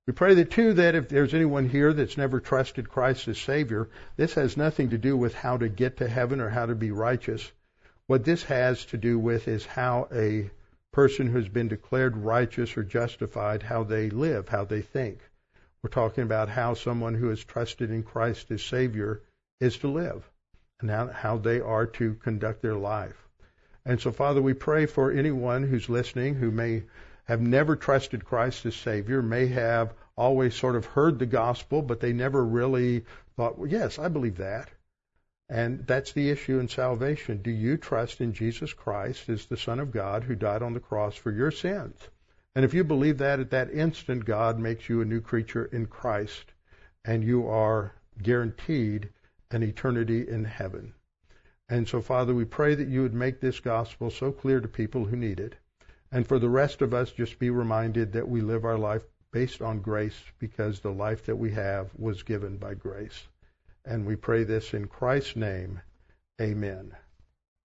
[0.07, 3.91] We pray that, too, that if there's anyone here that's never trusted Christ as Savior,
[4.17, 6.91] this has nothing to do with how to get to heaven or how to be
[6.91, 7.53] righteous.
[8.07, 10.51] What this has to do with is how a
[10.93, 15.21] person who's been declared righteous or justified, how they live, how they think.
[15.83, 19.23] We're talking about how someone who has trusted in Christ as Savior
[19.61, 20.29] is to live
[20.81, 23.29] and how they are to conduct their life.
[23.91, 26.85] And so, Father, we pray for anyone who's listening who may
[27.25, 31.99] have never trusted Christ as Savior, may have always sort of heard the gospel, but
[31.99, 33.05] they never really
[33.37, 34.71] thought, well, yes, I believe that.
[35.49, 37.43] And that's the issue in salvation.
[37.43, 40.79] Do you trust in Jesus Christ as the Son of God who died on the
[40.79, 41.99] cross for your sins?
[42.55, 45.87] And if you believe that at that instant, God makes you a new creature in
[45.87, 46.53] Christ,
[47.05, 49.09] and you are guaranteed
[49.51, 50.95] an eternity in heaven.
[51.71, 55.05] And so, Father, we pray that you would make this gospel so clear to people
[55.05, 55.55] who need it.
[56.11, 59.63] And for the rest of us, just be reminded that we live our life based
[59.63, 63.29] on grace because the life that we have was given by grace.
[63.85, 65.81] And we pray this in Christ's name.
[66.41, 66.97] Amen.